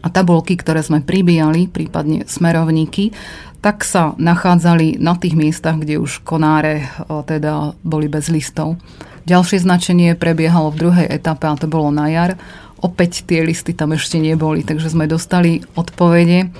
[0.00, 3.12] a tabulky, ktoré sme pribíjali, prípadne smerovníky,
[3.58, 6.86] tak sa nachádzali na tých miestach, kde už konáre
[7.26, 8.78] teda boli bez listov.
[9.26, 12.40] Ďalšie značenie prebiehalo v druhej etape a to bolo na jar
[12.78, 16.50] Opäť tie listy tam ešte neboli, takže sme dostali odpovede eh,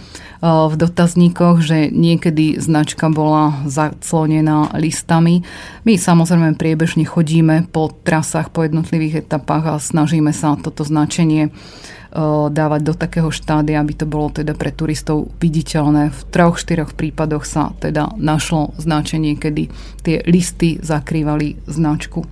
[0.42, 5.46] v dotazníkoch, že niekedy značka bola zaclonená listami.
[5.86, 11.52] My samozrejme priebežne chodíme po trasách, po jednotlivých etapách a snažíme sa toto značenie eh,
[12.50, 16.10] dávať do takého štádia, aby to bolo teda pre turistov viditeľné.
[16.10, 19.70] V troch, štyroch prípadoch sa teda našlo značenie, kedy
[20.02, 22.26] tie listy zakrývali značku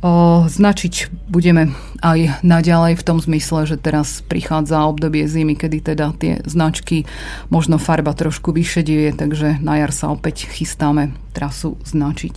[0.00, 6.16] o, značiť budeme aj naďalej v tom zmysle, že teraz prichádza obdobie zimy, kedy teda
[6.16, 7.04] tie značky
[7.52, 12.34] možno farba trošku vyšedie, takže na jar sa opäť chystáme trasu značiť.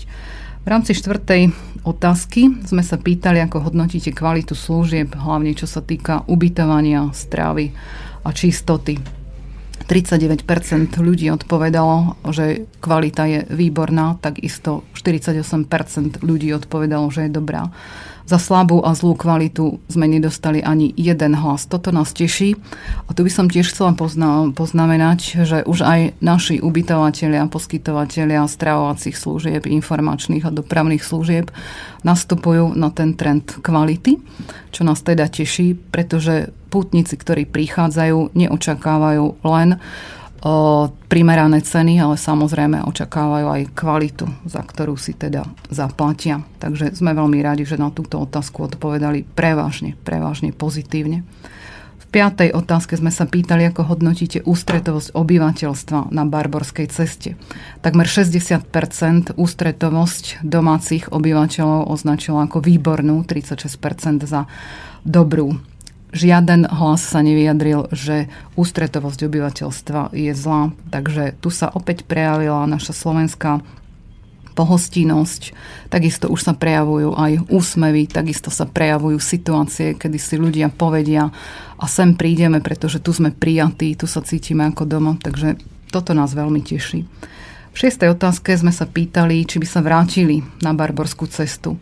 [0.63, 1.52] V rámci štvrtej
[1.84, 7.76] otázky sme sa pýtali, ako hodnotíte kvalitu služieb, hlavne čo sa týka ubytovania, strávy
[8.23, 9.22] a čistoty.
[9.85, 17.69] 39% ľudí odpovedalo, že kvalita je výborná, takisto 48% ľudí odpovedalo, že je dobrá.
[18.23, 21.67] Za slabú a zlú kvalitu sme nedostali ani jeden hlas.
[21.67, 22.55] Toto nás teší.
[23.07, 29.19] A tu by som tiež chcela pozna- poznamenať, že už aj naši ubytovateľia, poskytovateľia stravovacích
[29.19, 31.51] služieb, informačných a dopravných služieb
[32.07, 34.19] nastupujú na ten trend kvality,
[34.71, 39.77] čo nás teda teší, pretože pútnici, ktorí prichádzajú, neočakávajú len
[41.08, 46.43] primerané ceny, ale samozrejme očakávajú aj kvalitu, za ktorú si teda zaplatia.
[46.60, 51.23] Takže sme veľmi radi, že na túto otázku odpovedali prevažne, prevažne pozitívne.
[52.03, 57.39] V piatej otázke sme sa pýtali, ako hodnotíte ústretovosť obyvateľstva na Barborskej ceste.
[57.79, 64.45] Takmer 60% ústretovosť domácich obyvateľov označilo ako výbornú, 36% za
[65.08, 65.58] dobrú
[66.13, 70.71] žiaden hlas sa nevyjadril, že ústretovosť obyvateľstva je zlá.
[70.93, 73.65] Takže tu sa opäť prejavila naša slovenská
[74.54, 75.52] pohostinnosť,
[75.89, 81.34] takisto už sa prejavujú aj úsmevy, takisto sa prejavujú situácie, kedy si ľudia povedia
[81.82, 85.58] a sem prídeme, pretože tu sme prijatí, tu sa cítime ako doma, takže
[85.89, 87.02] toto nás veľmi teší.
[87.73, 91.82] V šiestej otázke sme sa pýtali, či by sa vrátili na barborskú cestu.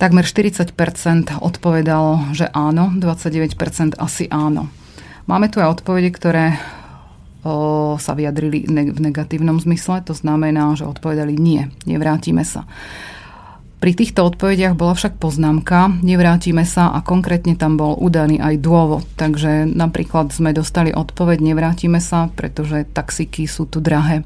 [0.00, 4.72] Takmer 40% odpovedalo, že áno, 29% asi áno.
[5.28, 6.56] Máme tu aj odpovede, ktoré
[7.44, 12.64] o, sa vyjadrili ne- v negatívnom zmysle, to znamená, že odpovedali nie, nevrátime sa.
[13.80, 19.04] Pri týchto odpovediach bola však poznámka, nevrátime sa a konkrétne tam bol udaný aj dôvod.
[19.20, 24.24] Takže napríklad sme dostali odpoveď, nevrátime sa, pretože taxiky sú tu drahé.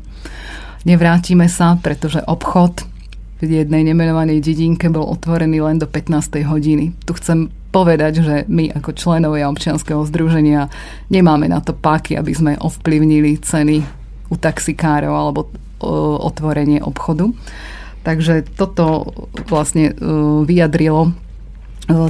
[0.87, 2.94] Nevrátime sa, pretože obchod
[3.51, 6.45] jednej nemenovanej dedinke bol otvorený len do 15.
[6.45, 6.97] hodiny.
[7.05, 10.71] Tu chcem povedať, že my ako členovia občianskeho združenia
[11.11, 13.83] nemáme na to páky, aby sme ovplyvnili ceny
[14.31, 15.51] u taxikárov alebo
[16.25, 17.29] otvorenie obchodu.
[18.05, 19.11] Takže toto
[19.51, 19.93] vlastne
[20.47, 21.13] vyjadrilo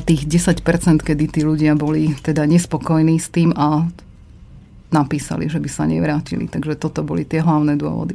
[0.06, 3.88] tých 10%, kedy tí ľudia boli teda nespokojní s tým a
[4.94, 6.46] napísali, že by sa nevrátili.
[6.46, 8.14] Takže toto boli tie hlavné dôvody.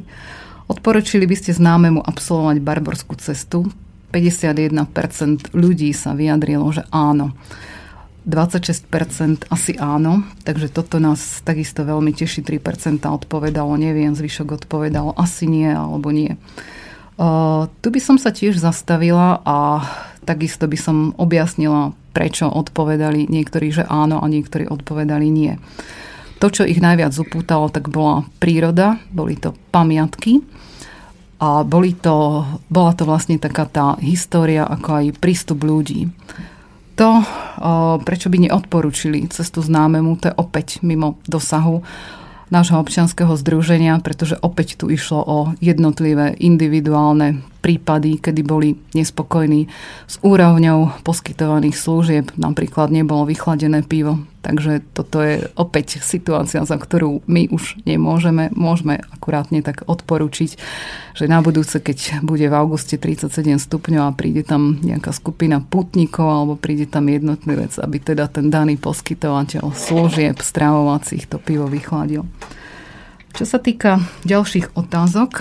[0.70, 3.66] Odporučili by ste známemu absolvovať barborskú cestu?
[4.14, 7.34] 51% ľudí sa vyjadrilo, že áno.
[8.22, 12.46] 26% asi áno, takže toto nás takisto veľmi teší.
[12.46, 16.38] 3% odpovedalo neviem, zvyšok odpovedalo asi nie alebo nie.
[17.18, 19.82] Uh, tu by som sa tiež zastavila a
[20.22, 25.58] takisto by som objasnila, prečo odpovedali niektorí, že áno a niektorí odpovedali nie.
[26.40, 30.40] To, čo ich najviac upútalo, tak bola príroda, boli to pamiatky
[31.36, 36.08] a boli to, bola to vlastne taká tá história, ako aj prístup ľudí.
[36.96, 37.24] To,
[38.04, 41.80] prečo by neodporúčili cestu známemu, to je opäť mimo dosahu
[42.52, 49.68] nášho občianského združenia, pretože opäť tu išlo o jednotlivé individuálne prípady, kedy boli nespokojní
[50.08, 52.26] s úrovňou poskytovaných služieb.
[52.40, 54.24] Napríklad nebolo vychladené pivo.
[54.40, 58.48] Takže toto je opäť situácia, za ktorú my už nemôžeme.
[58.56, 60.50] Môžeme akurátne tak odporučiť,
[61.12, 63.28] že na budúce, keď bude v auguste 37
[63.60, 68.80] stupňov a príde tam nejaká skupina putníkov alebo príde tam jednotlivec, aby teda ten daný
[68.80, 72.24] poskytovateľ služieb stravovacích to pivo vychladil.
[73.30, 75.40] Čo sa týka ďalších otázok,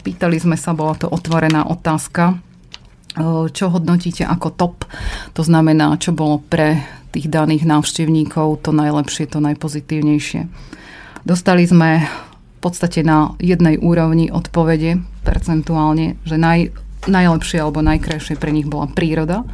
[0.00, 2.38] pýtali sme sa, bola to otvorená otázka,
[3.54, 4.76] čo hodnotíte ako top,
[5.36, 6.82] to znamená, čo bolo pre
[7.14, 10.50] tých daných návštevníkov to najlepšie, to najpozitívnejšie.
[11.22, 16.74] Dostali sme v podstate na jednej úrovni odpovede percentuálne, že naj,
[17.06, 19.46] najlepšie alebo najkrajšie pre nich bola príroda,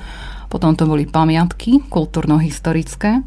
[0.49, 3.21] potom to boli pamiatky kultúrno-historické,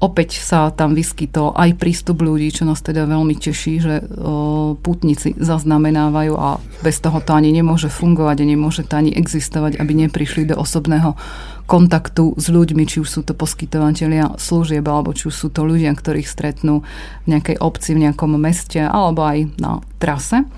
[0.00, 5.36] Opäť sa tam vyskytol aj prístup ľudí, čo nás teda veľmi teší, že o, putníci
[5.36, 10.48] zaznamenávajú a bez toho to ani nemôže fungovať a nemôže to ani existovať, aby neprišli
[10.48, 11.20] do osobného
[11.68, 15.92] kontaktu s ľuďmi, či už sú to poskytovateľia služieb, alebo či už sú to ľudia,
[15.92, 16.80] ktorých stretnú
[17.28, 20.48] v nejakej obci, v nejakom meste, alebo aj na trase.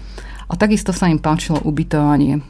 [0.46, 2.46] A takisto sa im páčilo ubytovanie.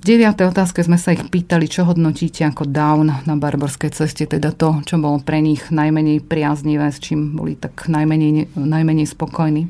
[0.00, 0.32] 9.
[0.48, 4.96] otázke sme sa ich pýtali, čo hodnotíte ako down na barborskej ceste, teda to, čo
[4.96, 9.68] bolo pre nich najmenej priaznivé, s čím boli tak najmenej, najmenej spokojní.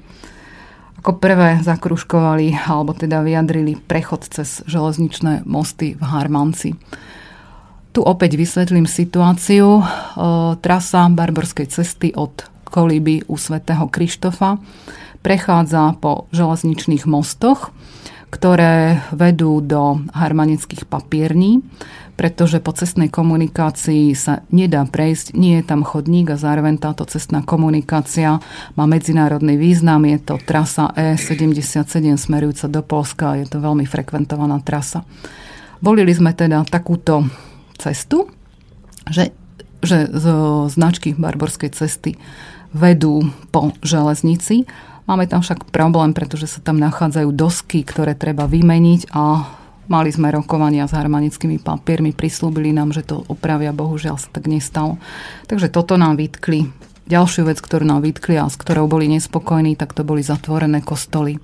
[1.02, 6.78] Ako prvé zakruškovali, alebo teda vyjadrili prechod cez železničné mosty v Harmanci.
[7.90, 9.82] Tu opäť vysvetlím situáciu.
[10.62, 14.62] Trasa barborskej cesty od Koliby u svätého Krištofa
[15.26, 17.74] prechádza po železničných mostoch,
[18.30, 21.66] ktoré vedú do harmonických papierní,
[22.14, 27.40] pretože po cestnej komunikácii sa nedá prejsť, nie je tam chodník a zároveň táto cestná
[27.40, 28.38] komunikácia
[28.76, 30.04] má medzinárodný význam.
[30.04, 35.00] Je to trasa E77 smerujúca do Polska, je to veľmi frekventovaná trasa.
[35.80, 37.24] Volili sme teda takúto
[37.80, 38.28] cestu,
[39.08, 39.32] že,
[39.80, 40.24] že z
[40.68, 42.20] značky Barborskej cesty
[42.76, 44.68] vedú po železnici.
[45.10, 49.42] Máme tam však problém, pretože sa tam nachádzajú dosky, ktoré treba vymeniť a
[49.90, 55.02] mali sme rokovania s harmanickými papiermi, prislúbili nám, že to opravia, bohužiaľ sa tak nestalo.
[55.50, 56.70] Takže toto nám vytkli.
[57.10, 61.42] Ďalšiu vec, ktorú nám vytkli a s ktorou boli nespokojní, tak to boli zatvorené kostoly.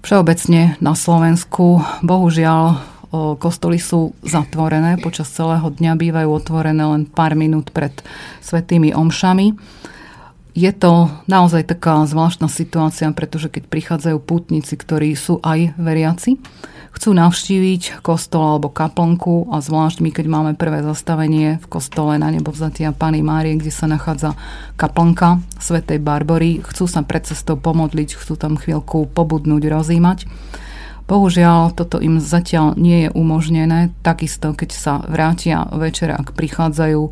[0.00, 2.80] Všeobecne na Slovensku, bohužiaľ,
[3.36, 4.96] kostoly sú zatvorené.
[5.04, 7.92] Počas celého dňa bývajú otvorené len pár minút pred
[8.40, 9.52] svetými omšami.
[10.52, 16.36] Je to naozaj taká zvláštna situácia, pretože keď prichádzajú pútnici, ktorí sú aj veriaci,
[16.92, 22.28] chcú navštíviť kostol alebo kaplnku a zvlášť my, keď máme prvé zastavenie v kostole na
[22.28, 24.36] nebo vzatia Pany Márie, kde sa nachádza
[24.76, 30.28] kaplnka svätej Barbory, chcú sa pred cestou pomodliť, chcú tam chvíľku pobudnúť, rozímať
[31.12, 33.92] Bohužiaľ, toto im zatiaľ nie je umožnené.
[34.00, 37.02] Takisto, keď sa vrátia večer, ak prichádzajú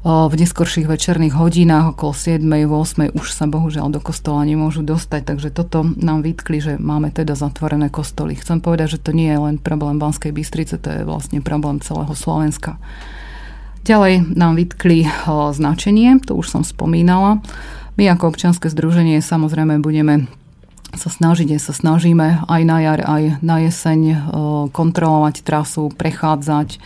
[0.00, 2.40] v neskorších večerných hodinách okolo 7.
[2.40, 3.12] 8.
[3.12, 7.92] už sa bohužiaľ do kostola nemôžu dostať, takže toto nám vytkli, že máme teda zatvorené
[7.92, 8.32] kostoly.
[8.32, 12.16] Chcem povedať, že to nie je len problém Banskej Bystrice, to je vlastne problém celého
[12.16, 12.80] Slovenska.
[13.84, 15.04] Ďalej nám vytkli
[15.52, 17.44] značenie, to už som spomínala.
[18.00, 20.32] My ako občianske združenie samozrejme budeme
[20.96, 24.32] sa snažiť, sa snažíme aj na jar, aj na jeseň
[24.72, 26.80] kontrolovať trasu, prechádzať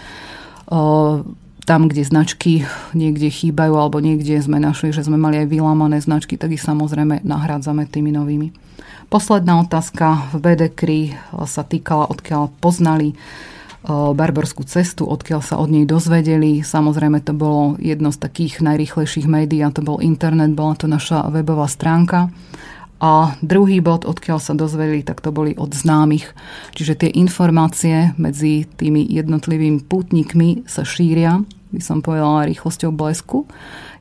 [1.65, 6.37] tam, kde značky niekde chýbajú alebo niekde sme našli, že sme mali aj vylámané značky,
[6.37, 8.53] tak ich samozrejme nahrádzame tými novými.
[9.09, 11.03] Posledná otázka v Bedekri
[11.49, 13.17] sa týkala, odkiaľ poznali e,
[13.89, 16.65] barbarskú cestu, odkiaľ sa od nej dozvedeli.
[16.65, 21.29] Samozrejme to bolo jedno z takých najrýchlejších médií a to bol internet, bola to naša
[21.33, 22.33] webová stránka.
[23.03, 26.31] A druhý bod, odkiaľ sa dozvedeli, tak to boli od známych.
[26.79, 31.43] Čiže tie informácie medzi tými jednotlivými pútnikmi sa šíria,
[31.75, 33.51] by som povedala, rýchlosťou blesku.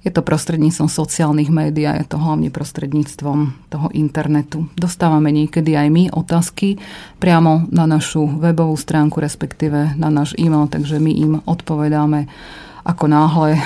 [0.05, 4.67] Je to prostredníctvom sociálnych médií je to hlavne prostredníctvom toho internetu.
[4.75, 6.77] Dostávame niekedy aj my otázky
[7.23, 12.27] priamo na našu webovú stránku, respektíve na náš e-mail, takže my im odpovedáme
[12.83, 13.63] ako náhle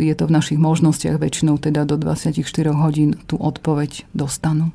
[0.00, 4.72] je to v našich možnostiach, väčšinou teda do 24 hodín tú odpoveď dostanú.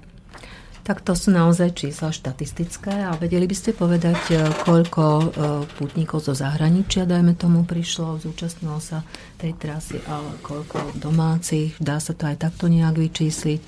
[0.87, 5.25] Tak to sú naozaj čísla štatistické a vedeli by ste povedať, e, koľko e,
[5.75, 9.03] pútnikov zo zahraničia, dajme tomu, prišlo, zúčastnilo sa
[9.35, 13.61] tej trasy, ale koľko domácich, dá sa to aj takto nejak vyčísliť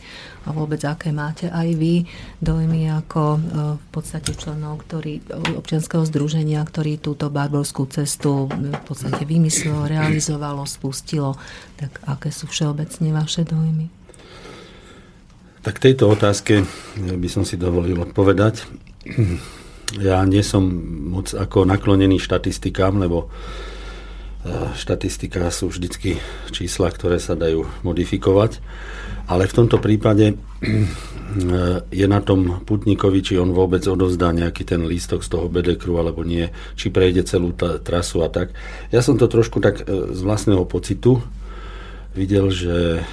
[0.48, 2.08] a vôbec aké máte aj vy
[2.40, 3.40] dojmy ako e,
[3.76, 5.20] v podstate členov ktorý,
[5.60, 11.36] občianského združenia, ktorý túto barborskú cestu v podstate vymyslelo, realizovalo, spustilo,
[11.76, 13.99] tak aké sú všeobecne vaše dojmy?
[15.60, 16.64] Tak tejto otázke
[16.96, 18.64] by som si dovolil odpovedať.
[20.00, 20.70] Ja nie som
[21.12, 23.28] moc ako naklonený štatistikám, lebo e,
[24.78, 26.22] štatistika sú vždycky
[26.54, 28.62] čísla, ktoré sa dajú modifikovať.
[29.28, 30.36] Ale v tomto prípade e,
[31.90, 36.24] je na tom putníkovi, či on vôbec odovzdá nejaký ten lístok z toho bedekru alebo
[36.24, 38.56] nie, či prejde celú t- trasu a tak.
[38.96, 41.20] Ja som to trošku tak z vlastného pocitu
[42.16, 43.04] videl, že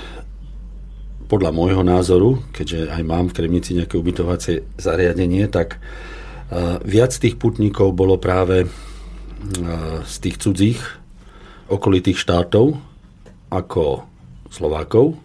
[1.27, 7.35] podľa môjho názoru, keďže aj mám v Kremnici nejaké ubytovacie zariadenie, tak uh, viac tých
[7.37, 8.71] putníkov bolo práve uh,
[10.07, 10.81] z tých cudzích
[11.67, 12.79] okolitých štátov
[13.51, 14.07] ako
[14.49, 15.19] Slovákov.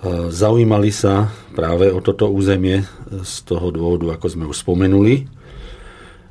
[0.00, 5.26] Uh, zaujímali sa práve o toto územie z toho dôvodu, ako sme už spomenuli.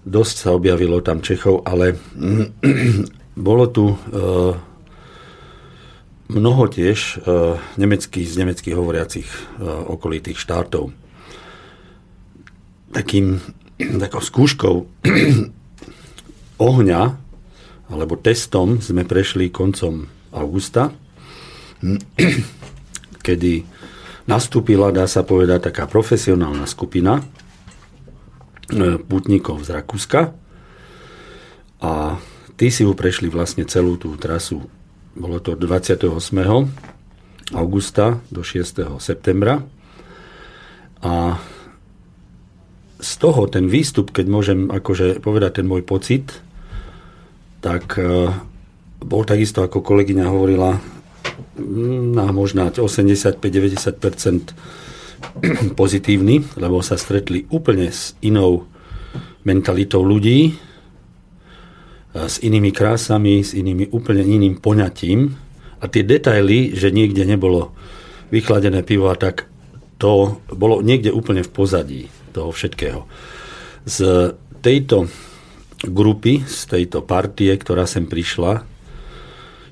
[0.04, 1.96] Dosť sa objavilo tam Čechov, ale
[3.48, 3.96] bolo tu
[6.34, 10.90] mnoho tiež uh, nemeckých, z nemeckých hovoriacich uh, okolitých štátov.
[12.94, 13.42] Takým,
[13.78, 14.76] takou skúškou
[16.70, 17.02] ohňa
[17.94, 20.90] alebo testom sme prešli koncom augusta,
[23.26, 23.54] kedy
[24.26, 30.22] nastúpila, dá sa povedať, taká profesionálna skupina uh, putníkov z Rakúska
[31.84, 32.18] a
[32.58, 34.66] tí si ju prešli vlastne celú tú trasu
[35.14, 36.10] bolo to 28.
[37.54, 38.98] augusta do 6.
[38.98, 39.62] septembra.
[41.04, 41.38] A
[43.04, 46.32] z toho ten výstup, keď môžem akože povedať ten môj pocit,
[47.60, 48.32] tak e,
[49.04, 50.80] bol takisto, ako kolegyňa hovorila,
[52.14, 54.56] na možná 85-90%
[55.80, 58.66] pozitívny, lebo sa stretli úplne s inou
[59.44, 60.56] mentalitou ľudí,
[62.14, 65.34] s inými krásami, s inými úplne iným poňatím.
[65.82, 67.74] A tie detaily, že niekde nebolo
[68.32, 69.50] vychladené pivo a tak,
[69.98, 72.02] to bolo niekde úplne v pozadí
[72.32, 73.04] toho všetkého.
[73.84, 74.32] Z
[74.64, 75.12] tejto
[75.84, 78.64] grupy, z tejto partie, ktorá sem prišla,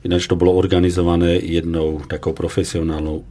[0.03, 3.23] ináč to bolo organizované jednou takou profesionálnou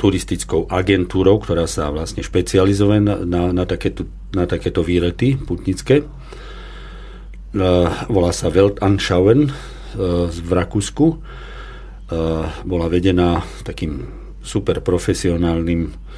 [0.00, 6.04] turistickou agentúrou, ktorá sa vlastne špecializuje na, na, na, takéto, na takéto výlety putnické.
[7.50, 7.58] E,
[8.06, 9.52] volá sa Weltanschauen e,
[10.30, 11.06] v Rakúsku.
[11.10, 11.16] E,
[12.62, 14.06] bola vedená takým
[14.40, 16.10] super profesionálnym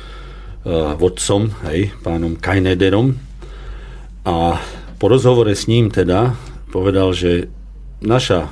[0.94, 3.18] vodcom, hej, pánom Kajnederom.
[4.22, 4.62] A
[4.94, 6.38] po rozhovore s ním teda
[6.70, 7.50] povedal, že
[7.98, 8.46] naša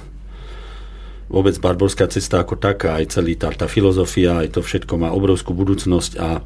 [1.31, 5.55] vôbec barborská cesta ako taká, aj celý tá, tá filozofia, aj to všetko má obrovskú
[5.55, 6.43] budúcnosť a e,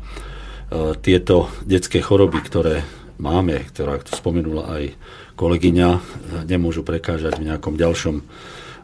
[1.00, 2.84] tieto detské choroby, ktoré
[3.16, 4.84] máme, ktorá to spomenula aj
[5.34, 5.88] kolegyňa,
[6.46, 8.22] nemôžu prekážať v nejakom ďalšom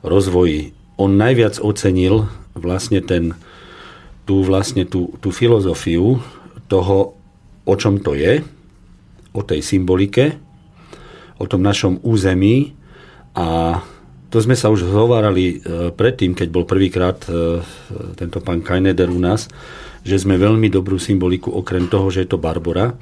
[0.02, 0.74] rozvoji.
[0.98, 2.26] On najviac ocenil
[2.58, 3.38] vlastne ten,
[4.26, 6.20] tú, vlastne tú, tú filozofiu
[6.66, 7.14] toho,
[7.66, 8.42] o čom to je,
[9.30, 10.38] o tej symbolike,
[11.38, 12.74] o tom našom území
[13.32, 13.78] a
[14.30, 17.58] to sme sa už zhovárali e, predtým, keď bol prvýkrát e,
[18.14, 19.50] tento pán Kajneder u nás,
[20.06, 22.94] že sme veľmi dobrú symboliku, okrem toho, že je to Barbora,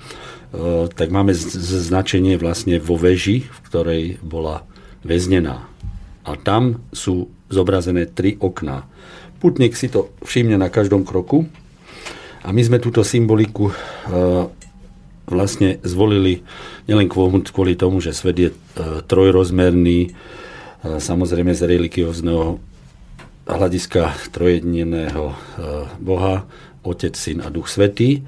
[0.94, 4.64] tak máme značenie vlastne vo veži, v ktorej bola
[5.05, 5.68] väznená.
[6.24, 8.84] A tam sú zobrazené tri okná.
[9.40, 11.49] Putník si to všimne na každom kroku
[12.44, 13.72] a my sme túto symboliku
[15.28, 16.40] vlastne zvolili
[16.88, 18.51] nielen kvôli tomu, že svet je
[19.05, 20.16] trojrozmerný,
[20.80, 22.57] samozrejme z religiózneho
[23.49, 25.36] hľadiska trojedineného e,
[26.05, 26.44] Boha,
[26.84, 28.20] Otec, Syn a Duch Svetý.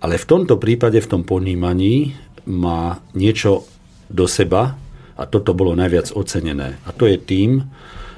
[0.00, 2.16] Ale v tomto prípade, v tom ponímaní
[2.48, 3.68] má niečo
[4.08, 4.80] do seba
[5.14, 6.80] a toto bolo najviac ocenené.
[6.88, 7.68] A to je tým,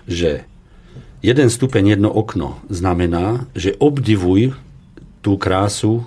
[0.06, 0.46] že
[1.18, 4.54] jeden stupeň, jedno okno znamená, že obdivuj
[5.22, 6.06] tú krásu,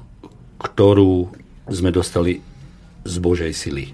[0.63, 1.35] ktorú
[1.67, 2.39] sme dostali
[3.03, 3.91] z Božej sily.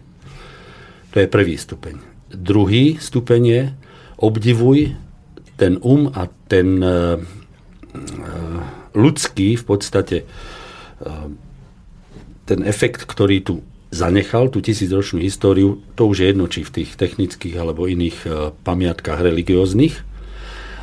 [1.12, 1.98] To je prvý stupeň.
[2.32, 3.62] Druhý stupeň je
[4.22, 4.96] obdivuj
[5.60, 7.20] ten um a ten uh,
[8.96, 11.28] ľudský v podstate uh,
[12.52, 17.00] ten efekt, ktorý tu zanechal, tú tisícročnú históriu, to už je jedno, či v tých
[17.00, 20.04] technických alebo iných uh, pamiatkách religióznych,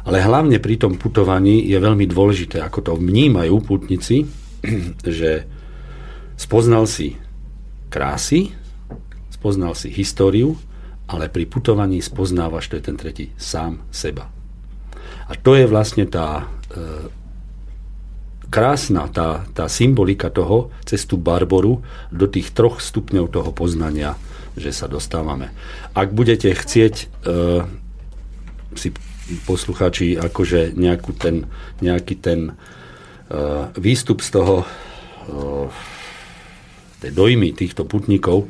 [0.08, 4.24] ale hlavne pri tom putovaní je veľmi dôležité, ako to vnímajú putnici,
[5.20, 5.44] že
[6.36, 7.16] spoznal si
[7.92, 8.52] krásy,
[9.32, 10.56] spoznal si históriu
[11.08, 14.28] ale pri putovaní spoznávaš, to je ten tretí, sám seba.
[15.28, 16.44] A to je vlastne tá e,
[18.49, 24.16] krásna, tá, tá symbolika toho, cestu Barboru do tých troch stupňov toho poznania,
[24.57, 25.53] že sa dostávame.
[25.92, 27.07] Ak budete chcieť e,
[28.74, 28.88] si
[29.44, 31.44] posluchači akože nejakú ten,
[31.84, 32.53] nejaký ten e,
[33.76, 34.66] výstup z toho e,
[37.05, 38.49] tej dojmy týchto putníkov,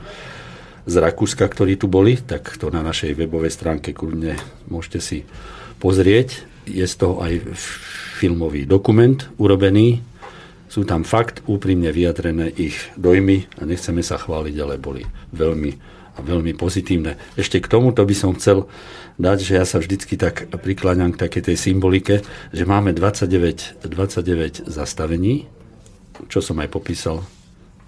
[0.89, 4.41] z Rakúska, ktorí tu boli, tak to na našej webovej stránke kľudne
[4.73, 5.19] môžete si
[5.85, 6.49] pozrieť.
[6.65, 7.45] Je z toho aj
[8.19, 10.03] filmový dokument urobený.
[10.67, 16.21] Sú tam fakt úprimne vyjadrené ich dojmy a nechceme sa chváliť, ale boli veľmi a
[16.21, 17.15] veľmi pozitívne.
[17.39, 18.67] Ešte k tomuto by som chcel
[19.23, 24.67] dať, že ja sa vždycky tak prikláňam k takej tej symbolike, že máme 29, 29
[24.67, 25.47] zastavení,
[26.27, 27.23] čo som aj popísal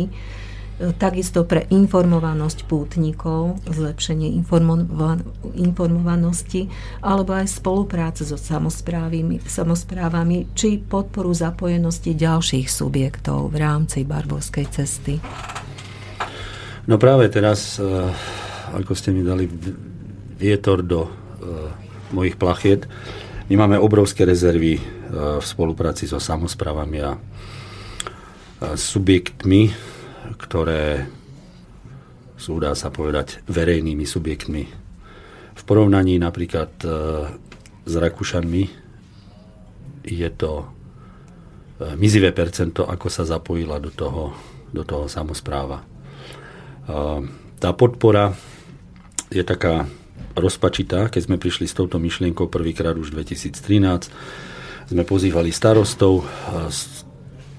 [0.76, 4.28] Takisto pre informovanosť pútnikov, zlepšenie
[5.56, 6.68] informovanosti,
[7.00, 9.40] alebo aj spolupráce so samozprávami,
[10.52, 15.16] či podporu zapojenosti ďalších subjektov v rámci Barbovskej cesty.
[16.84, 17.88] No práve teraz, eh,
[18.76, 19.48] ako ste mi dali
[20.36, 21.10] vietor do eh,
[22.12, 22.84] mojich plachiet,
[23.46, 24.74] my máme obrovské rezervy
[25.06, 27.14] v spolupráci so samozprávami a
[28.74, 29.70] subjektmi,
[30.34, 31.06] ktoré
[32.36, 34.62] sú, dá sa povedať, verejnými subjektmi.
[35.56, 36.88] V porovnaní napríklad e,
[37.88, 38.68] s Rakúšanmi
[40.04, 40.66] je to e,
[41.96, 44.36] mizivé percento, ako sa zapojila do toho,
[44.68, 45.80] do toho samozpráva.
[45.80, 45.84] E,
[47.56, 48.36] tá podpora
[49.32, 49.88] je taká
[50.36, 54.12] rozpačitá, keď sme prišli s touto myšlienkou prvýkrát už 2013.
[54.86, 56.22] Sme pozývali starostov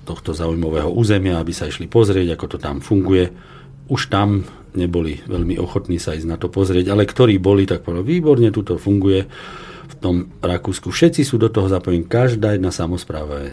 [0.07, 3.27] tohto zaujímavého územia, aby sa išli pozrieť, ako to tam funguje.
[3.91, 8.07] Už tam neboli veľmi ochotní sa ísť na to pozrieť, ale ktorí boli, tak povedali,
[8.07, 9.27] výborne, tu to funguje
[9.87, 10.93] v tom Rakúsku.
[10.93, 13.51] Všetci sú do toho zapojení, každá jedna samozpráva je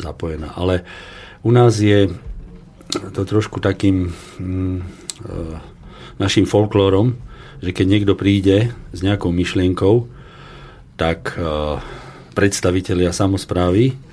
[0.00, 0.86] zapojená, ale
[1.44, 2.08] u nás je
[3.12, 4.82] to trošku takým mm, e,
[6.16, 7.18] našim folklórom,
[7.60, 10.06] že keď niekto príde s nejakou myšlienkou,
[10.94, 11.40] tak e,
[12.36, 14.05] predstavitelia samozprávy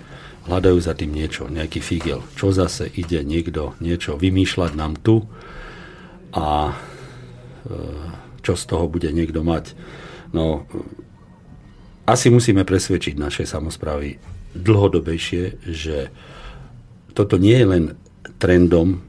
[0.47, 2.23] hľadajú za tým niečo, nejaký figel.
[2.35, 5.23] Čo zase ide niekto niečo vymýšľať nám tu
[6.35, 7.73] a e,
[8.43, 9.71] čo z toho bude niekto mať.
[10.35, 10.67] No,
[12.03, 14.19] asi musíme presvedčiť naše samozprávy
[14.53, 16.11] dlhodobejšie, že
[17.15, 17.83] toto nie je len
[18.41, 18.99] trendom,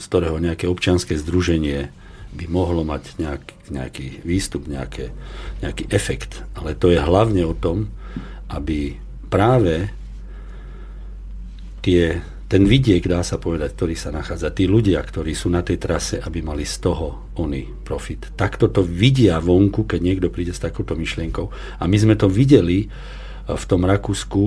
[0.00, 1.92] z ktorého nejaké občianske združenie
[2.30, 5.12] by mohlo mať nejak, nejaký výstup, nejaké,
[5.60, 6.46] nejaký efekt.
[6.56, 7.90] Ale to je hlavne o tom,
[8.48, 8.96] aby
[9.28, 9.90] práve
[11.80, 15.80] tie, ten vidiek, dá sa povedať, ktorý sa nachádza, tí ľudia, ktorí sú na tej
[15.80, 18.32] trase, aby mali z toho oni profit.
[18.36, 21.46] Takto to vidia vonku, keď niekto príde s takouto myšlienkou.
[21.80, 22.90] A my sme to videli eh,
[23.54, 24.42] v tom Rakúsku,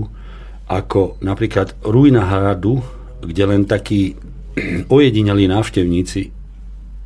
[0.64, 2.80] ako napríklad ruina hradu,
[3.20, 4.16] kde len takí
[4.96, 6.22] ojedinelí návštevníci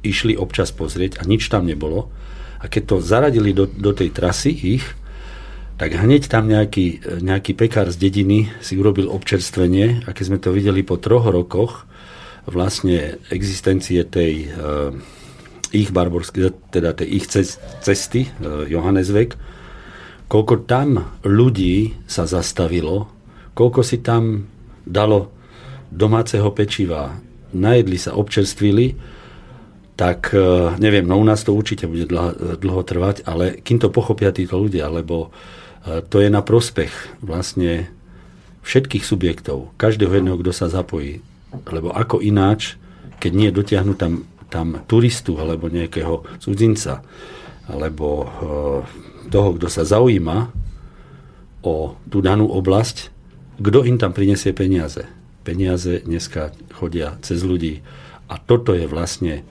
[0.05, 2.09] išli občas pozrieť a nič tam nebolo.
[2.57, 4.85] A keď to zaradili do, do tej trasy ich,
[5.77, 10.49] tak hneď tam nejaký, nejaký pekár z dediny si urobil občerstvenie a keď sme to
[10.49, 11.85] videli po troch rokoch
[12.49, 14.89] vlastne existencie tej uh,
[15.69, 19.37] ich barborskej, teda tej ich cesty, uh, Johannesvek,
[20.25, 23.13] koľko tam ľudí sa zastavilo,
[23.53, 24.49] koľko si tam
[24.81, 25.29] dalo
[25.93, 27.21] domáceho pečiva,
[27.53, 28.97] najedli sa, občerstvili,
[29.93, 33.93] tak uh, neviem, no u nás to určite bude dlho, dlho trvať, ale kým to
[33.93, 35.29] pochopia títo ľudia, lebo
[35.85, 37.91] to je na prospech vlastne
[38.67, 41.23] všetkých subjektov, každého jedného, kto sa zapojí.
[41.71, 42.75] Lebo ako ináč,
[43.23, 46.99] keď nie dotiahnu tam, tam turistu alebo nejakého cudzinca,
[47.71, 48.27] alebo e,
[49.31, 50.51] toho, kto sa zaujíma
[51.63, 53.11] o tú danú oblasť,
[53.59, 55.07] kto im tam prinesie peniaze.
[55.47, 57.79] Peniaze dneska chodia cez ľudí.
[58.27, 59.43] A toto je vlastne e,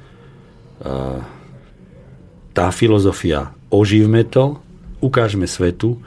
[2.53, 3.57] tá filozofia.
[3.73, 4.61] Oživme to,
[5.01, 6.01] ukážme svetu,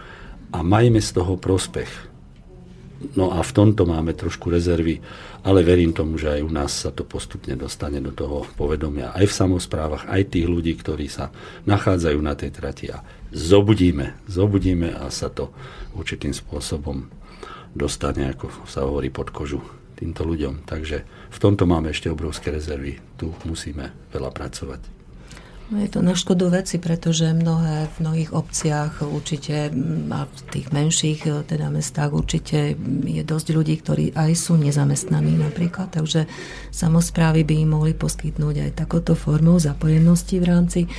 [0.49, 2.09] a majme z toho prospech.
[3.15, 4.99] No a v tomto máme trošku rezervy,
[5.47, 9.15] ale verím tomu, že aj u nás sa to postupne dostane do toho povedomia.
[9.15, 11.31] Aj v samozprávach, aj tých ľudí, ktorí sa
[11.63, 12.99] nachádzajú na tej trati a
[13.31, 15.55] zobudíme, zobudíme a sa to
[15.95, 17.07] určitým spôsobom
[17.71, 19.63] dostane, ako sa hovorí, pod kožu
[19.95, 20.67] týmto ľuďom.
[20.67, 20.97] Takže
[21.31, 22.99] v tomto máme ešte obrovské rezervy.
[23.15, 24.98] Tu musíme veľa pracovať.
[25.69, 29.69] No je to na škodu veci, pretože mnohé v mnohých obciach určite
[30.09, 32.73] a v tých menších e, teda mestách určite
[33.05, 36.25] je dosť ľudí, ktorí aj sú nezamestnaní napríklad, takže
[36.73, 40.89] samozprávy by im mohli poskytnúť aj takúto formu zapojenosti v rámci e,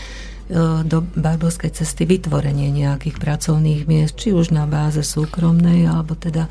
[0.87, 6.47] do Barbovskej cesty vytvorenie nejakých pracovných miest, či už na báze súkromnej, alebo teda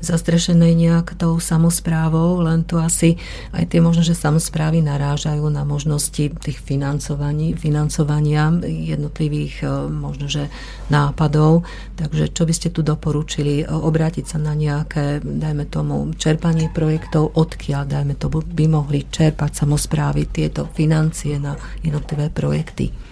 [0.00, 3.16] zastrešenej nejak tou samozprávou, len tu asi
[3.56, 10.52] aj tie možno, že samozprávy narážajú na možnosti tých financovaní, financovania jednotlivých e, možno, že
[10.92, 11.64] nápadov.
[11.96, 13.62] Takže čo by ste tu doporučili?
[13.62, 19.64] E, obrátiť sa na nejaké, dajme tomu, čerpanie projektov, odkiaľ, dajme tomu, by mohli čerpať
[19.64, 23.05] samozprávy tieto financie na jednotlivé projekty?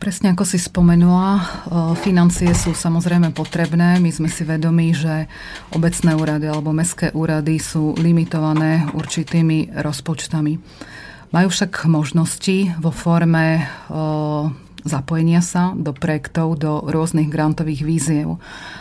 [0.00, 1.44] Presne ako si spomenula,
[2.00, 4.00] financie sú samozrejme potrebné.
[4.00, 5.28] My sme si vedomi, že
[5.76, 10.56] obecné úrady alebo mestské úrady sú limitované určitými rozpočtami.
[11.36, 13.60] Majú však možnosti vo forme
[14.84, 18.40] zapojenia sa do projektov, do rôznych grantových víziev.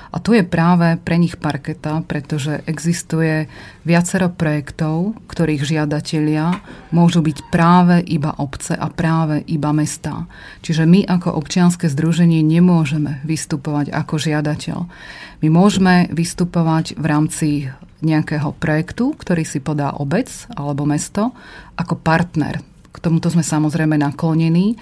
[0.09, 3.45] A tu je práve pre nich parketa, pretože existuje
[3.85, 6.57] viacero projektov, ktorých žiadatelia
[6.89, 10.25] môžu byť práve iba obce a práve iba mesta.
[10.65, 14.77] Čiže my ako občianske združenie nemôžeme vystupovať ako žiadateľ.
[15.45, 17.49] My môžeme vystupovať v rámci
[17.99, 21.35] nejakého projektu, ktorý si podá obec alebo mesto,
[21.75, 24.75] ako partner k tomuto sme samozrejme naklonení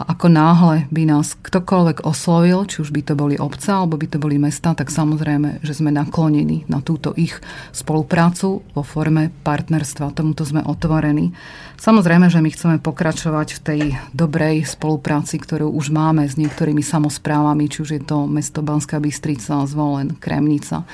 [0.00, 4.08] a ako náhle by nás ktokoľvek oslovil, či už by to boli obca alebo by
[4.08, 7.36] to boli mesta, tak samozrejme, že sme naklonení na túto ich
[7.76, 10.16] spoluprácu vo forme partnerstva.
[10.16, 11.36] Tomuto sme otvorení.
[11.80, 13.80] Samozrejme, že my chceme pokračovať v tej
[14.12, 19.64] dobrej spolupráci, ktorú už máme s niektorými samozprávami, či už je to mesto Banská Bystrica,
[19.64, 20.84] Zvolen, Kremnica,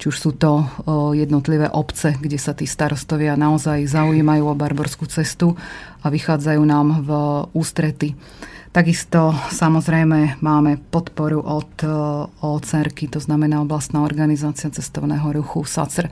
[0.00, 0.64] či už sú to
[1.12, 5.60] jednotlivé obce, kde sa tí starostovia naozaj zaujímajú o barborskú cestu
[6.00, 7.10] a vychádzajú nám v
[7.52, 8.16] ústrety.
[8.70, 11.90] Takisto samozrejme máme podporu od e,
[12.38, 16.06] OCERky, to znamená oblastná organizácia cestovného ruchu SACR.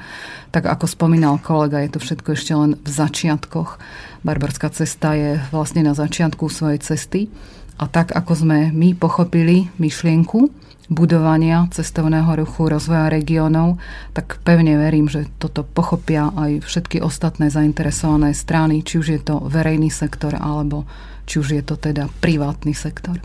[0.50, 3.78] Tak ako spomínal kolega, je to všetko ešte len v začiatkoch.
[4.26, 7.30] Barbarská cesta je vlastne na začiatku svojej cesty.
[7.78, 10.50] A tak ako sme my pochopili myšlienku,
[10.88, 13.76] budovania cestovného ruchu, rozvoja regiónov,
[14.16, 19.44] tak pevne verím, že toto pochopia aj všetky ostatné zainteresované strany, či už je to
[19.44, 20.88] verejný sektor alebo
[21.28, 23.20] či už je to teda privátny sektor.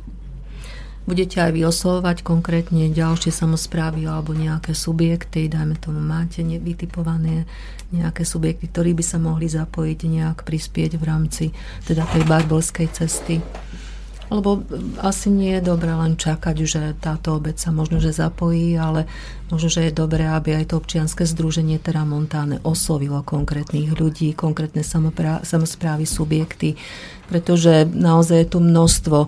[1.03, 7.43] Budete aj vy oslovovať konkrétne ďalšie samozprávy alebo nejaké subjekty, dajme tomu, máte vytipované
[7.91, 11.45] nejaké subjekty, ktorí by sa mohli zapojiť, nejak prispieť v rámci
[11.83, 13.43] teda tej barbolskej cesty?
[14.31, 14.63] Lebo
[15.03, 19.09] asi nie je dobré len čakať, že táto obec sa možno, že zapojí, ale
[19.53, 24.81] možno, že je dobré, aby aj to občianske združenie teda Montáne oslovilo konkrétnych ľudí, konkrétne
[24.81, 26.73] samozprávy, subjekty,
[27.29, 29.27] pretože naozaj je tu množstvo e,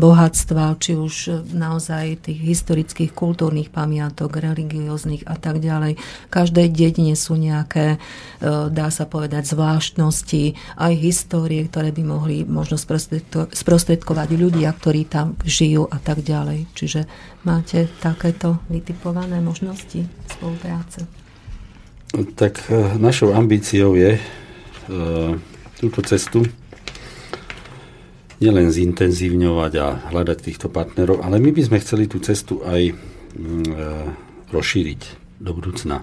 [0.00, 5.98] bohatstva, či už naozaj tých historických, kultúrnych pamiatok, religióznych a tak ďalej.
[6.30, 12.78] Každej dedine sú nejaké, e, dá sa povedať, zvláštnosti, aj histórie, ktoré by mohli možno
[13.50, 16.70] sprostredkovať ľudia, ktorí tam žijú a tak ďalej.
[16.72, 17.00] Čiže
[17.42, 18.62] máte takéto
[19.22, 21.06] vytipované možnosti spolupráce?
[22.34, 24.18] Tak e, našou ambíciou je
[25.78, 26.44] túto cestu
[28.42, 33.66] nielen zintenzívňovať a hľadať týchto partnerov, ale my by sme chceli tú cestu aj mm,
[33.70, 33.74] e,
[34.50, 35.00] rozšíriť
[35.38, 36.02] do budúcna.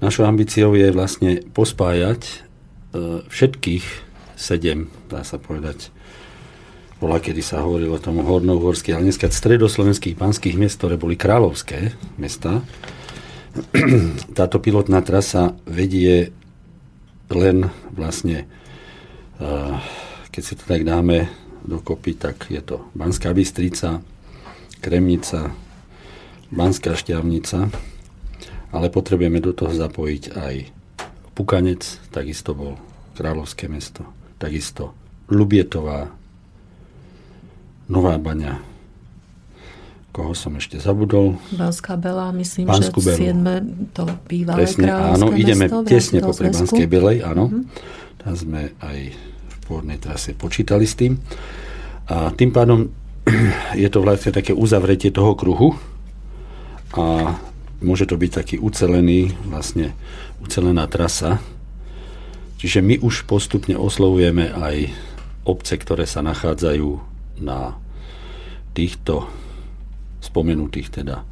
[0.00, 2.34] Našou ambíciou je vlastne pospájať e,
[3.28, 3.84] všetkých
[4.40, 5.92] sedem, dá sa povedať,
[6.98, 11.94] bola, kedy sa hovorilo o tom hornohorských, ale dneska stredoslovenských pánskych miest, ktoré boli kráľovské
[12.18, 12.66] mesta.
[14.38, 16.34] Táto pilotná trasa vedie
[17.30, 18.50] len vlastne
[19.38, 19.78] uh,
[20.38, 21.26] keď si to tak dáme
[21.66, 23.98] dokopy, tak je to Banská Bystrica,
[24.78, 25.50] Kremnica,
[26.54, 27.66] Banská Šťavnica,
[28.70, 30.54] ale potrebujeme do toho zapojiť aj
[31.34, 31.82] Pukanec,
[32.14, 32.78] takisto bol
[33.18, 34.06] kráľovské mesto,
[34.38, 34.94] takisto
[35.26, 36.06] Lubietová,
[37.88, 38.60] Nová Baňa,
[40.12, 41.40] koho som ešte zabudol.
[41.56, 43.96] Banská Bela, myslím, Banskú že 7.
[43.96, 47.48] to bývalé Presne, áno, ideme tesne po Banskej Belej, áno.
[47.48, 47.64] Mm-hmm.
[48.20, 49.16] Tam sme aj
[49.64, 51.16] pôvodnej trase počítali s tým.
[52.12, 52.92] A tým pádom
[53.82, 55.72] je to vlastne také uzavretie toho kruhu
[56.92, 57.36] a
[57.80, 59.96] môže to byť taký ucelený, vlastne
[60.44, 61.40] ucelená trasa.
[62.60, 64.92] Čiže my už postupne oslovujeme aj
[65.48, 67.07] obce, ktoré sa nachádzajú
[67.42, 67.78] na
[68.72, 69.26] týchto
[70.20, 71.24] spomenutých teda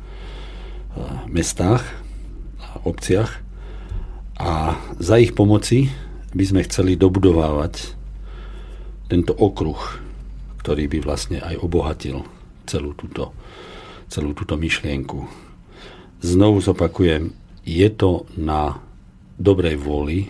[1.29, 1.85] mestách
[2.61, 3.45] a obciach
[4.37, 5.93] a za ich pomoci
[6.37, 7.97] by sme chceli dobudovávať
[9.09, 9.79] tento okruh,
[10.61, 12.27] ktorý by vlastne aj obohatil
[12.67, 13.33] celú túto,
[14.11, 15.25] celú túto myšlienku.
[16.21, 17.31] Znovu zopakujem,
[17.63, 18.83] je to na
[19.39, 20.29] dobrej vôli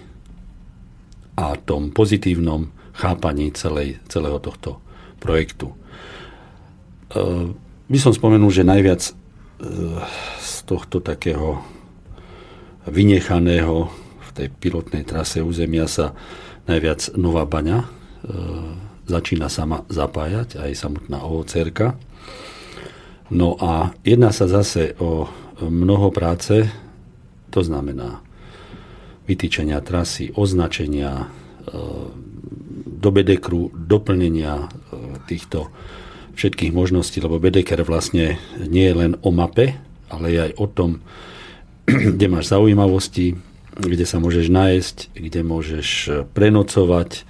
[1.36, 4.80] a tom pozitívnom chápaní celej, celého tohto
[5.26, 5.74] projektu.
[7.10, 7.50] E,
[7.90, 9.12] by som spomenul, že najviac e,
[10.38, 11.58] z tohto takého
[12.86, 13.90] vynechaného
[14.22, 16.14] v tej pilotnej trase územia sa
[16.70, 17.96] najviac Nová Baňa
[18.26, 18.32] E,
[19.06, 21.94] začína sama zapájať, aj samotná OCR.
[23.30, 25.30] No a jedná sa zase o
[25.62, 26.66] mnoho práce,
[27.54, 28.18] to znamená
[29.30, 31.30] vytýčenia trasy, označenia,
[32.86, 33.10] do
[33.74, 34.70] doplnenia
[35.26, 35.68] týchto
[36.36, 39.74] všetkých možností, lebo bedeker vlastne nie je len o mape,
[40.12, 40.90] ale je aj o tom,
[42.16, 43.34] kde máš zaujímavosti,
[43.76, 45.88] kde sa môžeš nájsť, kde môžeš
[46.32, 47.28] prenocovať,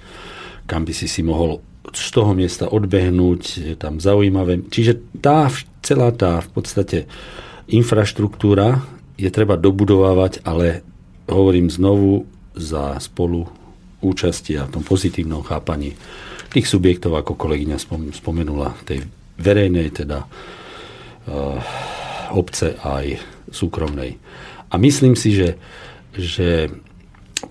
[0.67, 3.41] kam by si si mohol z toho miesta odbehnúť,
[3.73, 4.67] je tam zaujímavé.
[4.67, 5.47] Čiže tá,
[5.79, 6.97] celá tá v podstate
[7.71, 8.83] infraštruktúra
[9.15, 10.83] je treba dobudovávať, ale
[11.27, 13.47] hovorím znovu za spolu
[13.99, 15.97] účasti a v tom pozitívnom chápaní
[16.57, 17.77] tých subjektov, ako kolegyňa
[18.17, 19.05] spomenula, tej
[19.37, 21.61] verejnej teda uh,
[22.33, 23.21] obce aj
[23.53, 24.17] súkromnej.
[24.73, 25.61] A myslím si, že,
[26.17, 26.73] že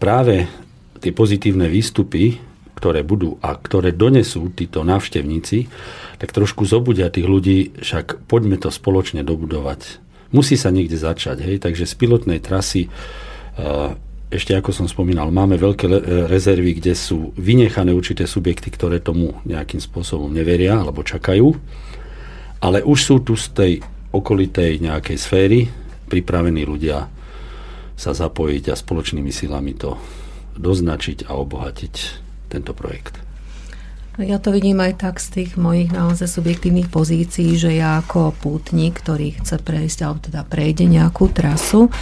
[0.03, 0.51] práve
[0.99, 2.43] tie pozitívne výstupy,
[2.77, 5.71] ktoré budú a ktoré donesú títo návštevníci,
[6.19, 10.03] tak trošku zobudia tých ľudí, však poďme to spoločne dobudovať.
[10.35, 12.91] Musí sa niekde začať, hej, takže z pilotnej trasy
[14.27, 15.87] ešte ako som spomínal, máme veľké
[16.27, 21.55] rezervy, kde sú vynechané určité subjekty, ktoré tomu nejakým spôsobom neveria alebo čakajú.
[22.59, 23.73] Ale už sú tu z tej
[24.11, 25.61] okolitej nejakej sféry
[26.07, 27.07] pripravení ľudia
[27.97, 29.99] sa zapojiť a spoločnými silami to
[30.57, 31.95] doznačiť a obohatiť
[32.49, 33.26] tento projekt.
[34.17, 38.97] Ja to vidím aj tak z tých mojich naozaj subjektívnych pozícií, že ja ako pútnik,
[39.05, 41.93] ktorý chce prejsť, alebo teda prejde nejakú trasu,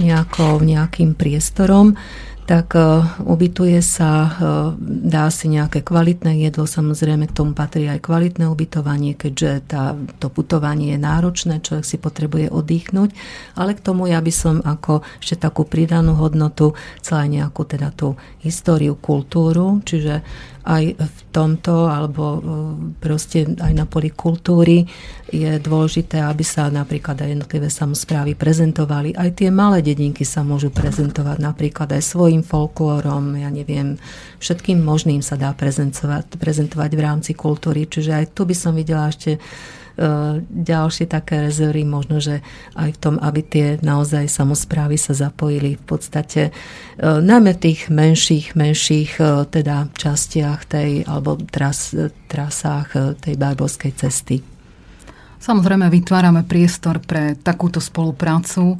[0.00, 1.92] nejako, nejakým priestorom,
[2.48, 4.30] tak e, ubytuje sa, e,
[5.12, 10.32] dá si nejaké kvalitné jedlo, samozrejme k tomu patrí aj kvalitné ubytovanie, keďže tá, to
[10.32, 13.12] putovanie je náročné, človek si potrebuje oddychnúť,
[13.60, 16.72] ale k tomu ja by som ako ešte takú pridanú hodnotu
[17.04, 20.24] chcela nejakú teda tú históriu, kultúru, čiže
[20.68, 22.40] aj v tomto, alebo e,
[23.00, 24.84] proste aj na poli kultúry
[25.32, 29.16] je dôležité, aby sa napríklad aj jednotlivé samozprávy prezentovali.
[29.16, 33.96] Aj tie malé dedinky sa môžu prezentovať napríklad aj svojim folklórom, ja neviem,
[34.44, 37.88] všetkým možným sa dá prezentovať, prezentovať v rámci kultúry.
[37.88, 39.40] Čiže aj tu by som videla ešte
[40.46, 42.40] ďalšie také rezervy, možno, že
[42.78, 46.52] aj v tom, aby tie naozaj samozprávy sa zapojili v podstate e,
[47.02, 51.94] najmä v tých menších, menších e, teda častiach tej, alebo tras,
[52.30, 54.57] trasách tej barborskej cesty.
[55.48, 58.76] Samozrejme vytvárame priestor pre takúto spoluprácu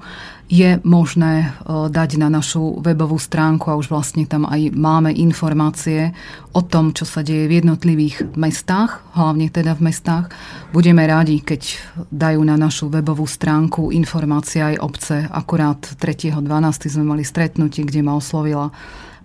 [0.53, 1.49] je možné e,
[1.89, 6.12] dať na našu webovú stránku a už vlastne tam aj máme informácie
[6.53, 10.29] o tom, čo sa deje v jednotlivých mestách, hlavne teda v mestách.
[10.69, 11.81] Budeme radi, keď
[12.12, 15.25] dajú na našu webovú stránku informácie aj obce.
[15.25, 16.45] Akurát 3.12.
[16.85, 18.69] sme mali stretnutie, kde ma oslovila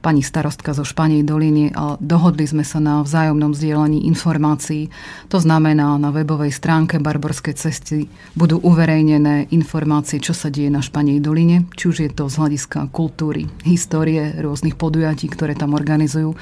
[0.04, 4.92] pani starostka zo Španej doliny a dohodli sme sa na vzájomnom zdieľaní informácií.
[5.32, 11.24] To znamená, na webovej stránke Barborskej cesty budú uverejnené informácie, čo sa deje na Španej
[11.24, 16.36] doline, či už je to z hľadiska kultúry, histórie, rôznych podujatí, ktoré tam organizujú.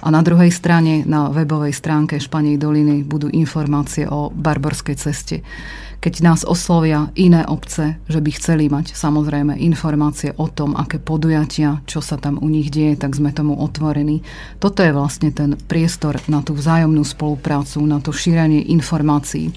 [0.00, 5.42] A na druhej strane, na webovej stránke Španej doliny budú informácie o Barborskej ceste
[6.00, 11.84] keď nás oslovia iné obce, že by chceli mať samozrejme informácie o tom, aké podujatia,
[11.84, 14.24] čo sa tam u nich deje, tak sme tomu otvorení.
[14.56, 19.52] Toto je vlastne ten priestor na tú vzájomnú spoluprácu, na to šírenie informácií.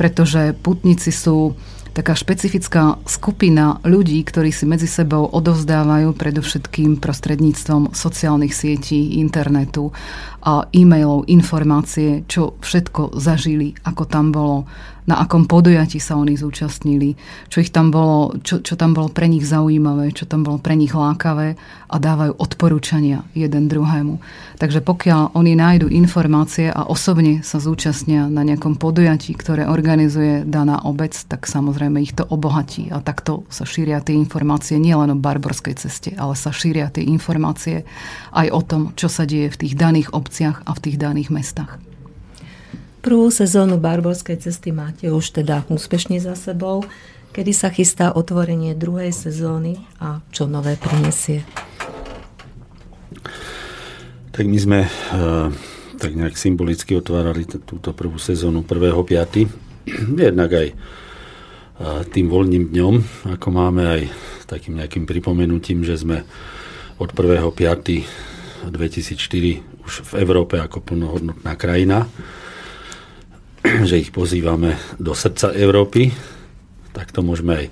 [0.00, 1.52] Pretože putníci sú
[1.96, 9.96] taká špecifická skupina ľudí, ktorí si medzi sebou odovzdávajú predovšetkým prostredníctvom sociálnych sietí, internetu
[10.44, 14.68] a e-mailov informácie, čo všetko zažili, ako tam bolo
[15.06, 17.14] na akom podujati sa oni zúčastnili,
[17.46, 20.74] čo, ich tam bolo, čo, čo tam bolo pre nich zaujímavé, čo tam bolo pre
[20.74, 21.54] nich lákavé
[21.86, 24.18] a dávajú odporúčania jeden druhému.
[24.58, 30.82] Takže pokiaľ oni nájdu informácie a osobne sa zúčastnia na nejakom podujatí, ktoré organizuje daná
[30.82, 35.78] obec, tak samozrejme ich to obohatí a takto sa šíria tie informácie nielen o barborskej
[35.78, 37.86] ceste, ale sa šíria tie informácie
[38.34, 41.85] aj o tom, čo sa deje v tých daných obciach a v tých daných mestách.
[43.06, 46.82] Prvú sezónu Barborskej cesty máte už teda úspešne za sebou.
[47.30, 51.46] Kedy sa chystá otvorenie druhej sezóny a čo nové prinesie?
[54.34, 55.54] Tak my sme uh,
[56.02, 58.98] tak nejak symbolicky otvárali túto prvú sezónu 1.5.
[60.26, 62.94] Jednak aj uh, tým voľným dňom,
[63.38, 64.10] ako máme aj
[64.50, 66.26] takým nejakým pripomenutím, že sme
[66.98, 68.66] od 1.5.2004
[69.86, 72.10] už v Európe ako plnohodnotná krajina
[73.88, 76.10] že ich pozývame do srdca Európy,
[76.94, 77.66] tak to môžeme aj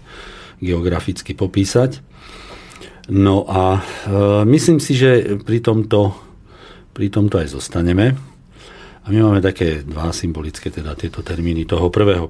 [0.60, 2.00] geograficky popísať.
[3.12, 3.82] No a e,
[4.48, 6.16] myslím si, že pri tomto,
[6.96, 8.16] pri tomto aj zostaneme.
[9.04, 12.24] A my máme také dva symbolické teda tieto termíny toho 1.5.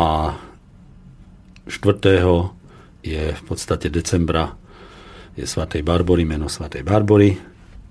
[0.00, 0.08] a
[1.68, 3.04] 4.
[3.04, 4.56] je v podstate decembra
[5.34, 7.36] je svatej Barbory, meno svatej Barbory,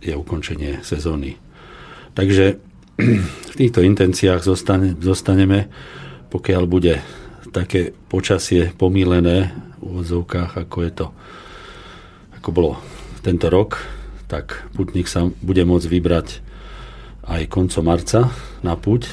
[0.02, 1.38] je ukončenie sezóny.
[2.18, 5.70] Takže v týchto intenciách zostane, zostaneme,
[6.30, 7.02] pokiaľ bude
[7.54, 11.08] také počasie pomílené v úvodzovkách, ako je to,
[12.38, 12.72] ako bolo
[13.22, 13.82] tento rok,
[14.30, 16.28] tak putník sa bude môcť vybrať
[17.24, 18.34] aj koncom marca
[18.66, 19.08] na púť,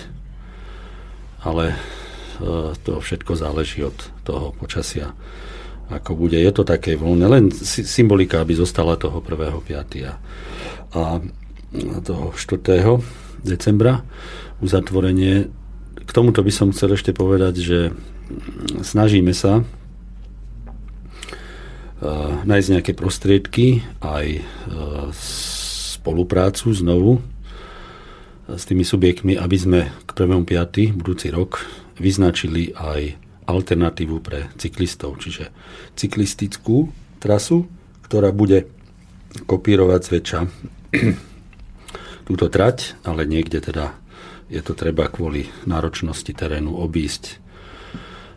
[1.44, 1.76] ale
[2.84, 5.12] to všetko záleží od toho počasia,
[5.92, 6.40] ako bude.
[6.40, 10.08] Je to také voľné, len symbolika, aby zostala toho 1.5.
[10.08, 10.14] A,
[10.96, 11.02] a
[12.00, 13.29] toho 4.
[13.42, 14.04] decembra
[14.60, 15.48] uzatvorenie.
[16.04, 17.78] K tomuto by som chcel ešte povedať, že
[18.82, 19.64] snažíme sa
[22.48, 24.40] nájsť nejaké prostriedky, aj
[26.00, 27.20] spoluprácu znovu
[28.48, 30.96] s tými subjektmi, aby sme k 1.5.
[30.96, 31.60] budúci rok
[32.00, 35.52] vyznačili aj alternatívu pre cyklistov, čiže
[35.98, 36.88] cyklistickú
[37.20, 37.68] trasu,
[38.08, 38.64] ktorá bude
[39.44, 40.38] kopírovať zväčša
[42.30, 43.98] túto trať, ale niekde teda
[44.46, 47.42] je to treba kvôli náročnosti terénu obísť.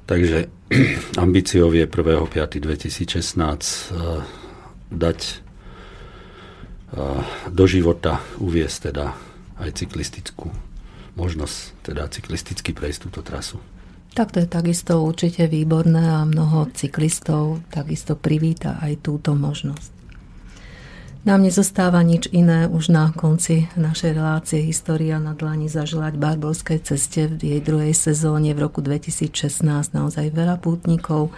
[0.10, 0.50] Takže
[1.24, 4.26] ambíciou je 1.5.2016 uh,
[4.90, 5.20] dať
[6.98, 7.22] uh,
[7.54, 9.14] do života uviesť teda
[9.62, 10.74] aj cyklistickú
[11.14, 13.62] možnosť teda cyklisticky prejsť túto trasu.
[14.14, 20.03] Tak to je takisto určite výborné a mnoho cyklistov takisto privíta aj túto možnosť.
[21.24, 27.32] Nám nezostáva nič iné už na konci našej relácie História na dlani zaželať Barbolskej ceste
[27.32, 29.64] v jej druhej sezóne v roku 2016
[29.96, 31.32] naozaj veľa pútnikov,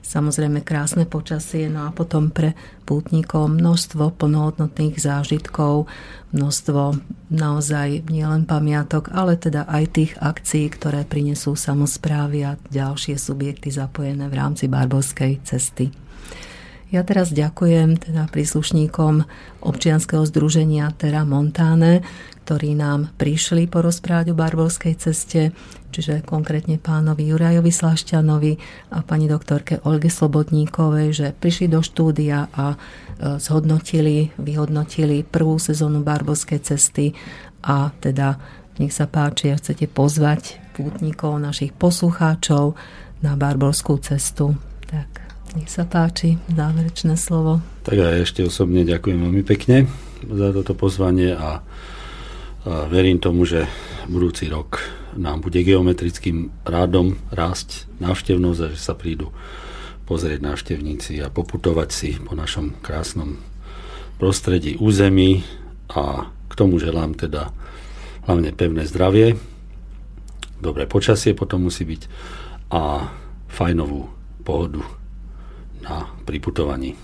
[0.00, 2.56] samozrejme krásne počasie, no a potom pre
[2.88, 5.84] pútnikov množstvo plnohodnotných zážitkov,
[6.32, 6.96] množstvo
[7.28, 14.32] naozaj nielen pamiatok, ale teda aj tých akcií, ktoré prinesú samozprávy a ďalšie subjekty zapojené
[14.32, 16.05] v rámci Barbovskej cesty.
[16.86, 19.26] Ja teraz ďakujem teda príslušníkom
[19.58, 22.06] občianskeho združenia Terra Montane,
[22.46, 25.50] ktorí nám prišli porozprávať o Barbovskej ceste,
[25.90, 28.52] čiže konkrétne pánovi Jurajovi Slašťanovi
[28.94, 36.06] a pani doktorke Olge Slobodníkovej, že prišli do štúdia a e, zhodnotili, vyhodnotili prvú sezónu
[36.06, 37.18] Barbovskej cesty
[37.66, 38.38] a teda
[38.78, 42.78] nech sa páči, ak chcete pozvať pútnikov, našich poslucháčov
[43.26, 44.54] na Barborskú cestu.
[44.86, 45.25] Tak.
[45.56, 47.64] Nech sa páči, záverečné slovo.
[47.88, 49.88] Tak ja ešte osobne ďakujem veľmi pekne
[50.20, 51.64] za toto pozvanie a,
[52.92, 53.64] verím tomu, že
[54.04, 54.84] budúci rok
[55.16, 59.32] nám bude geometrickým rádom rásť návštevnosť a že sa prídu
[60.04, 63.40] pozrieť návštevníci a poputovať si po našom krásnom
[64.20, 65.40] prostredí území
[65.88, 67.48] a k tomu želám teda
[68.28, 69.40] hlavne pevné zdravie,
[70.60, 72.02] dobré počasie potom musí byť
[72.76, 73.08] a
[73.48, 74.04] fajnovú
[74.44, 74.95] pohodu
[75.86, 76.98] na priputovaní.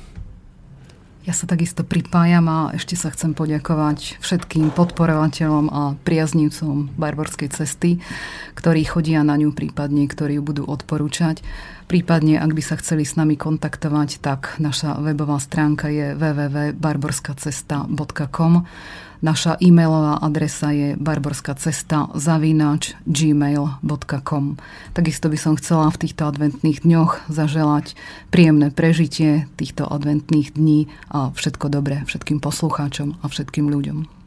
[1.23, 8.03] Ja sa takisto pripájam a ešte sa chcem poďakovať všetkým podporovateľom a priaznivcom Barborskej cesty,
[8.59, 11.47] ktorí chodia na ňu, prípadne ktorí ju budú odporúčať.
[11.93, 18.65] Prípadne, ak by sa chceli s nami kontaktovať, tak naša webová stránka je www.barborskacesta.com
[19.21, 24.57] Naša e-mailová adresa je barborskacesta zavínač gmail.com.
[24.97, 27.93] Takisto by som chcela v týchto adventných dňoch zaželať
[28.33, 34.22] príjemné prežitie týchto adventných dní a všetko dobré všetkým poslucháčom a všetkým ľuďom.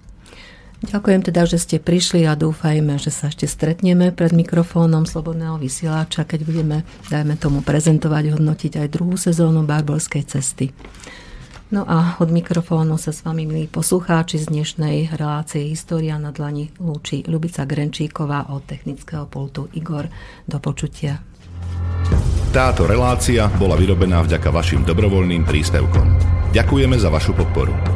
[0.86, 6.24] Ďakujem teda, že ste prišli a dúfajme, že sa ešte stretneme pred mikrofónom Slobodného vysielača,
[6.30, 6.78] keď budeme,
[7.10, 10.72] dajme tomu, prezentovať, hodnotiť aj druhú sezónu Barborskej cesty.
[11.74, 16.70] No a od mikrofónu sa s vami, milí poslucháči, z dnešnej relácie História na dlani
[16.78, 20.06] lúči Ľubica Grenčíková od technického pultu Igor.
[20.46, 21.18] Do počutia.
[22.54, 26.08] Táto relácia bola vyrobená vďaka vašim dobrovoľným príspevkom.
[26.54, 27.95] Ďakujeme za vašu podporu.